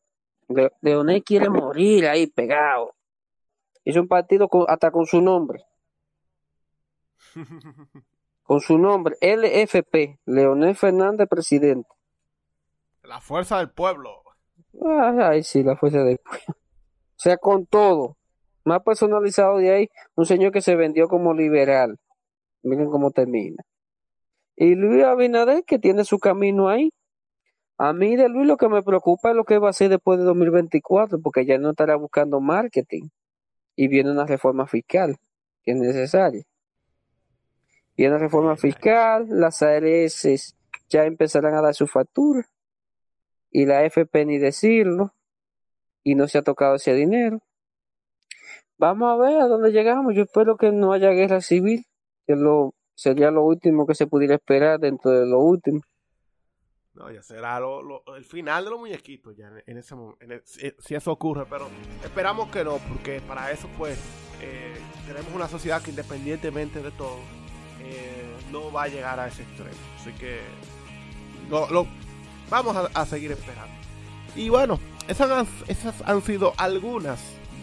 [0.49, 2.95] Le- Leonel quiere morir ahí pegado.
[3.85, 5.65] Es un partido con- hasta con su nombre.
[8.43, 11.89] Con su nombre, LFP, Leonel Fernández, presidente.
[13.05, 14.23] La fuerza del pueblo.
[14.85, 16.45] Ah, Ay, sí, la fuerza del pueblo.
[16.57, 18.17] O sea, con todo.
[18.65, 21.99] Más personalizado de ahí, un señor que se vendió como liberal.
[22.63, 23.63] Miren cómo termina.
[24.57, 26.93] Y Luis Abinader, que tiene su camino ahí.
[27.79, 30.19] A mí de Luis lo que me preocupa es lo que va a hacer después
[30.19, 33.09] de 2024, porque ya no estará buscando marketing.
[33.75, 35.17] Y viene una reforma fiscal,
[35.63, 36.43] que es necesaria.
[37.97, 40.55] Viene la reforma fiscal, las ARS
[40.91, 42.47] ya empezarán a dar su factura.
[43.51, 45.15] Y la FP ni decirlo.
[46.03, 47.41] Y no se ha tocado ese dinero.
[48.79, 50.15] Vamos a ver a dónde llegamos.
[50.15, 51.85] Yo espero que no haya guerra civil,
[52.27, 55.81] que lo, sería lo último que se pudiera esperar dentro de lo último.
[56.93, 60.95] No, ya será lo- el final de los muñequitos ya en, en ese momento, si,
[60.95, 61.69] eso ocurre, pero
[62.05, 63.99] esperamos que no, porque para eso pues
[64.43, 64.75] eh,
[65.07, 67.17] tenemos una sociedad que independientemente de todo
[67.81, 70.41] eh, no va a llegar a ese extremo, así que
[71.49, 71.87] lo,
[72.51, 73.73] vamos a, seguir esperando.
[74.37, 74.79] Y bueno,
[75.09, 75.47] esas
[76.05, 77.19] han sido algunas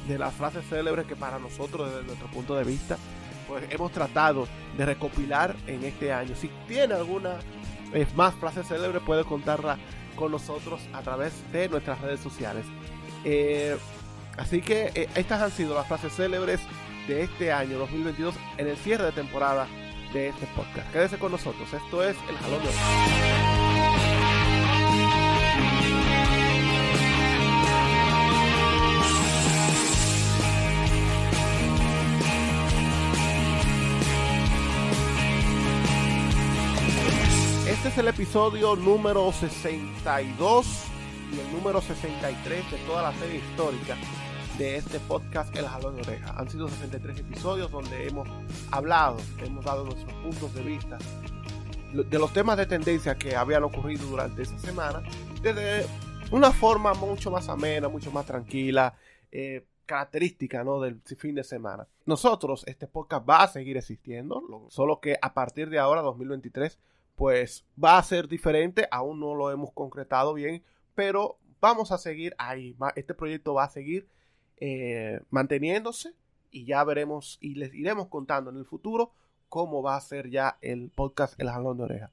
[0.08, 2.98] de las frases célebres que para nosotros desde nuestro punto de vista
[3.48, 6.36] pues hemos tratado de recopilar en este año.
[6.36, 7.39] Si tiene alguna
[7.93, 9.78] eh, más frases célebres puede contarla
[10.16, 12.66] con nosotros a través de nuestras redes sociales.
[13.24, 13.78] Eh,
[14.38, 16.60] así que eh, estas han sido las frases célebres
[17.08, 19.68] de este año 2022 en el cierre de temporada
[20.14, 20.91] de este podcast.
[20.91, 21.72] Quédese con nosotros.
[21.74, 23.47] Esto es El Jalón de Orejas.
[37.98, 40.84] Es el episodio número 62
[41.34, 43.95] y el número 63 de toda la serie histórica
[44.60, 46.36] de este podcast El Jalón de Oreja.
[46.38, 48.28] Han sido 63 episodios donde hemos
[48.70, 51.00] hablado, hemos dado nuestros puntos de vista
[51.93, 55.02] de los temas de tendencia que habían ocurrido durante esa semana
[55.41, 55.88] desde
[56.30, 58.93] una forma mucho más amena, mucho más tranquila,
[59.32, 60.82] eh, característica ¿no?
[60.82, 61.88] del fin de semana.
[62.06, 66.78] Nosotros, este podcast va a seguir existiendo, lo- solo que a partir de ahora, 2023,
[67.18, 70.63] pues va a ser diferente, aún no lo hemos concretado bien,
[70.93, 72.78] pero vamos a seguir ahí.
[72.95, 74.07] Este proyecto va a seguir
[74.57, 76.13] eh, manteniéndose
[76.51, 79.13] y ya veremos y les iremos contando en el futuro
[79.49, 82.11] cómo va a ser ya el podcast El Jalón de Oreja.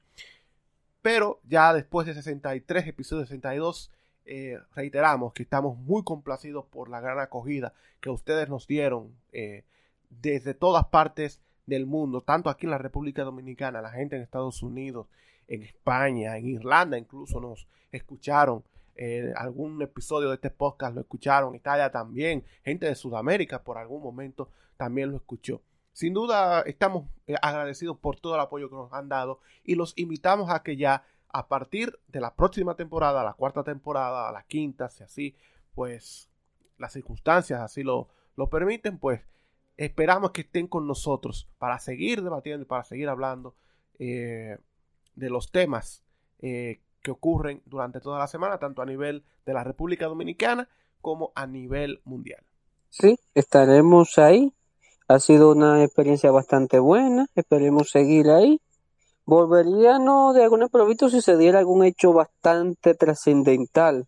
[1.02, 3.90] Pero ya después de 63 episodios, 62,
[4.24, 9.64] eh, reiteramos que estamos muy complacidos por la gran acogida que ustedes nos dieron eh,
[10.08, 14.62] desde todas partes del mundo, tanto aquí en la República Dominicana, la gente en Estados
[14.62, 15.06] Unidos,
[15.48, 18.64] en España, en Irlanda incluso nos escucharon
[18.96, 24.02] eh, algún episodio de este podcast lo escucharon, Italia también, gente de Sudamérica por algún
[24.02, 25.62] momento también lo escuchó.
[25.92, 29.94] Sin duda estamos eh, agradecidos por todo el apoyo que nos han dado y los
[29.96, 34.88] invitamos a que ya a partir de la próxima temporada, la cuarta temporada, la quinta,
[34.88, 35.36] si así,
[35.74, 36.30] pues
[36.78, 39.22] las circunstancias así lo, lo permiten, pues
[39.76, 43.54] esperamos que estén con nosotros para seguir debatiendo y para seguir hablando
[43.98, 44.58] eh,
[45.14, 46.02] de los temas
[46.40, 50.68] eh, que ocurren durante toda la semana, tanto a nivel de la República Dominicana
[51.00, 52.42] como a nivel mundial.
[52.88, 54.52] Sí, estaremos ahí.
[55.06, 57.26] Ha sido una experiencia bastante buena.
[57.34, 58.60] Esperemos seguir ahí.
[59.26, 64.06] Volvería, no, de algún improviso si se diera algún hecho bastante trascendental.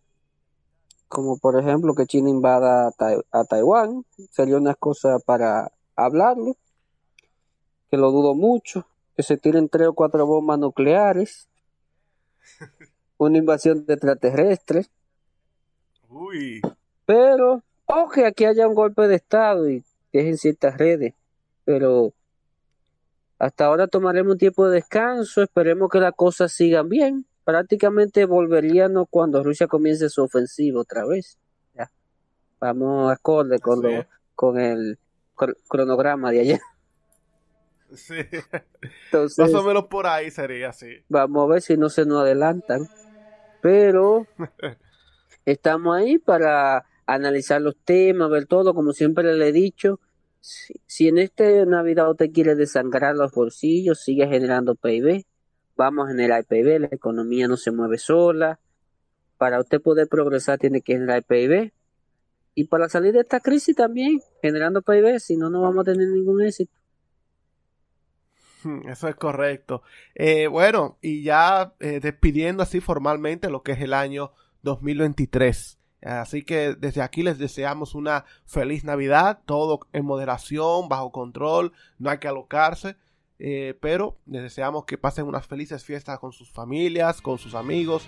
[1.07, 2.91] Como por ejemplo que China invada
[3.31, 4.05] a, Taiwán.
[4.31, 6.55] Sería una cosa para hablarlo.
[7.89, 8.85] Que lo dudo mucho.
[9.15, 11.47] Que se tiren tres o cuatro bombas nucleares.
[13.17, 14.89] una invasión de extraterrestres.
[16.09, 16.61] Uy.
[17.05, 21.13] Pero, o que aquí haya un golpe de Estado y que en ciertas redes.
[21.63, 22.13] Pero
[23.39, 27.26] hasta ahora tomaremos un tiempo de descanso, esperemos que las cosas sigan bien.
[27.47, 31.39] Prácticamente volveríamos cuando Rusia comience su ofensiva otra vez.
[31.73, 31.89] Ya.
[32.59, 34.99] Vamos acorde con, lo, con el
[35.69, 36.59] cronograma de allá.
[37.93, 38.15] Sí.
[39.05, 40.87] Entonces, Más o menos por ahí sería así.
[41.07, 42.85] Vamos a ver si no se nos adelantan.
[43.61, 44.27] Pero
[45.45, 50.01] estamos ahí para analizar los temas, ver todo, como siempre le he dicho.
[50.41, 55.23] Si, en este Navidad usted quiere desangrar los bolsillos, sigue generando PIB.
[55.77, 58.59] Vamos a generar PIB, la economía no se mueve sola.
[59.37, 61.71] Para usted poder progresar tiene que generar PIB.
[62.55, 66.07] Y para salir de esta crisis también, generando PIB, si no, no vamos a tener
[66.07, 66.73] ningún éxito.
[68.87, 69.83] Eso es correcto.
[70.15, 74.31] Eh, bueno, y ya eh, despidiendo así formalmente lo que es el año
[74.63, 75.77] 2023.
[76.01, 82.09] Así que desde aquí les deseamos una feliz Navidad, todo en moderación, bajo control, no
[82.09, 82.95] hay que alocarse,
[83.39, 88.07] eh, pero les deseamos que pasen unas felices fiestas con sus familias, con sus amigos,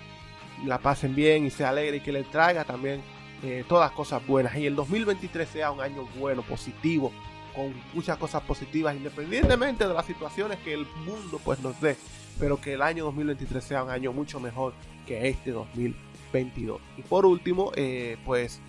[0.64, 3.02] la pasen bien y se alegre y que les traiga también
[3.42, 4.56] eh, todas cosas buenas.
[4.56, 7.12] Y el 2023 sea un año bueno, positivo,
[7.54, 11.96] con muchas cosas positivas, independientemente de las situaciones que el mundo pues nos dé,
[12.38, 14.74] pero que el año 2023 sea un año mucho mejor
[15.06, 16.10] que este 2022.
[16.32, 16.80] 22.
[16.96, 18.60] Y por último, eh, pues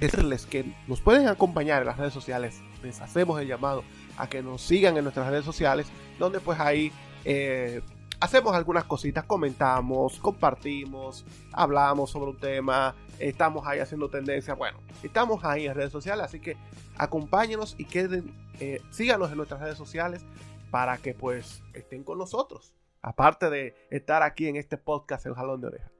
[0.00, 2.60] decirles que nos pueden acompañar en las redes sociales.
[2.82, 3.84] Les hacemos el llamado
[4.16, 5.86] a que nos sigan en nuestras redes sociales,
[6.18, 6.92] donde pues ahí
[7.24, 7.80] eh,
[8.20, 14.54] hacemos algunas cositas, comentamos, compartimos, hablamos sobre un tema, estamos ahí haciendo tendencia.
[14.54, 16.56] Bueno, estamos ahí en redes sociales, así que
[16.96, 20.24] acompáñenos y queden, eh, síganos en nuestras redes sociales
[20.70, 22.72] para que pues estén con nosotros.
[23.02, 25.90] Aparte de estar aquí en este podcast El Jalón de Oreja.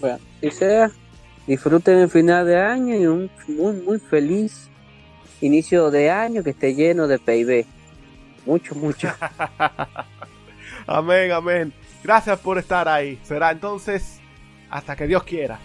[0.00, 0.90] Bueno, y sea,
[1.46, 4.70] disfruten el final de año y un muy, muy feliz
[5.40, 7.66] inicio de año que esté lleno de PIB.
[8.46, 9.08] Mucho, mucho.
[10.86, 11.72] amén, amén.
[12.02, 13.18] Gracias por estar ahí.
[13.22, 14.20] Será entonces
[14.70, 15.58] hasta que Dios quiera.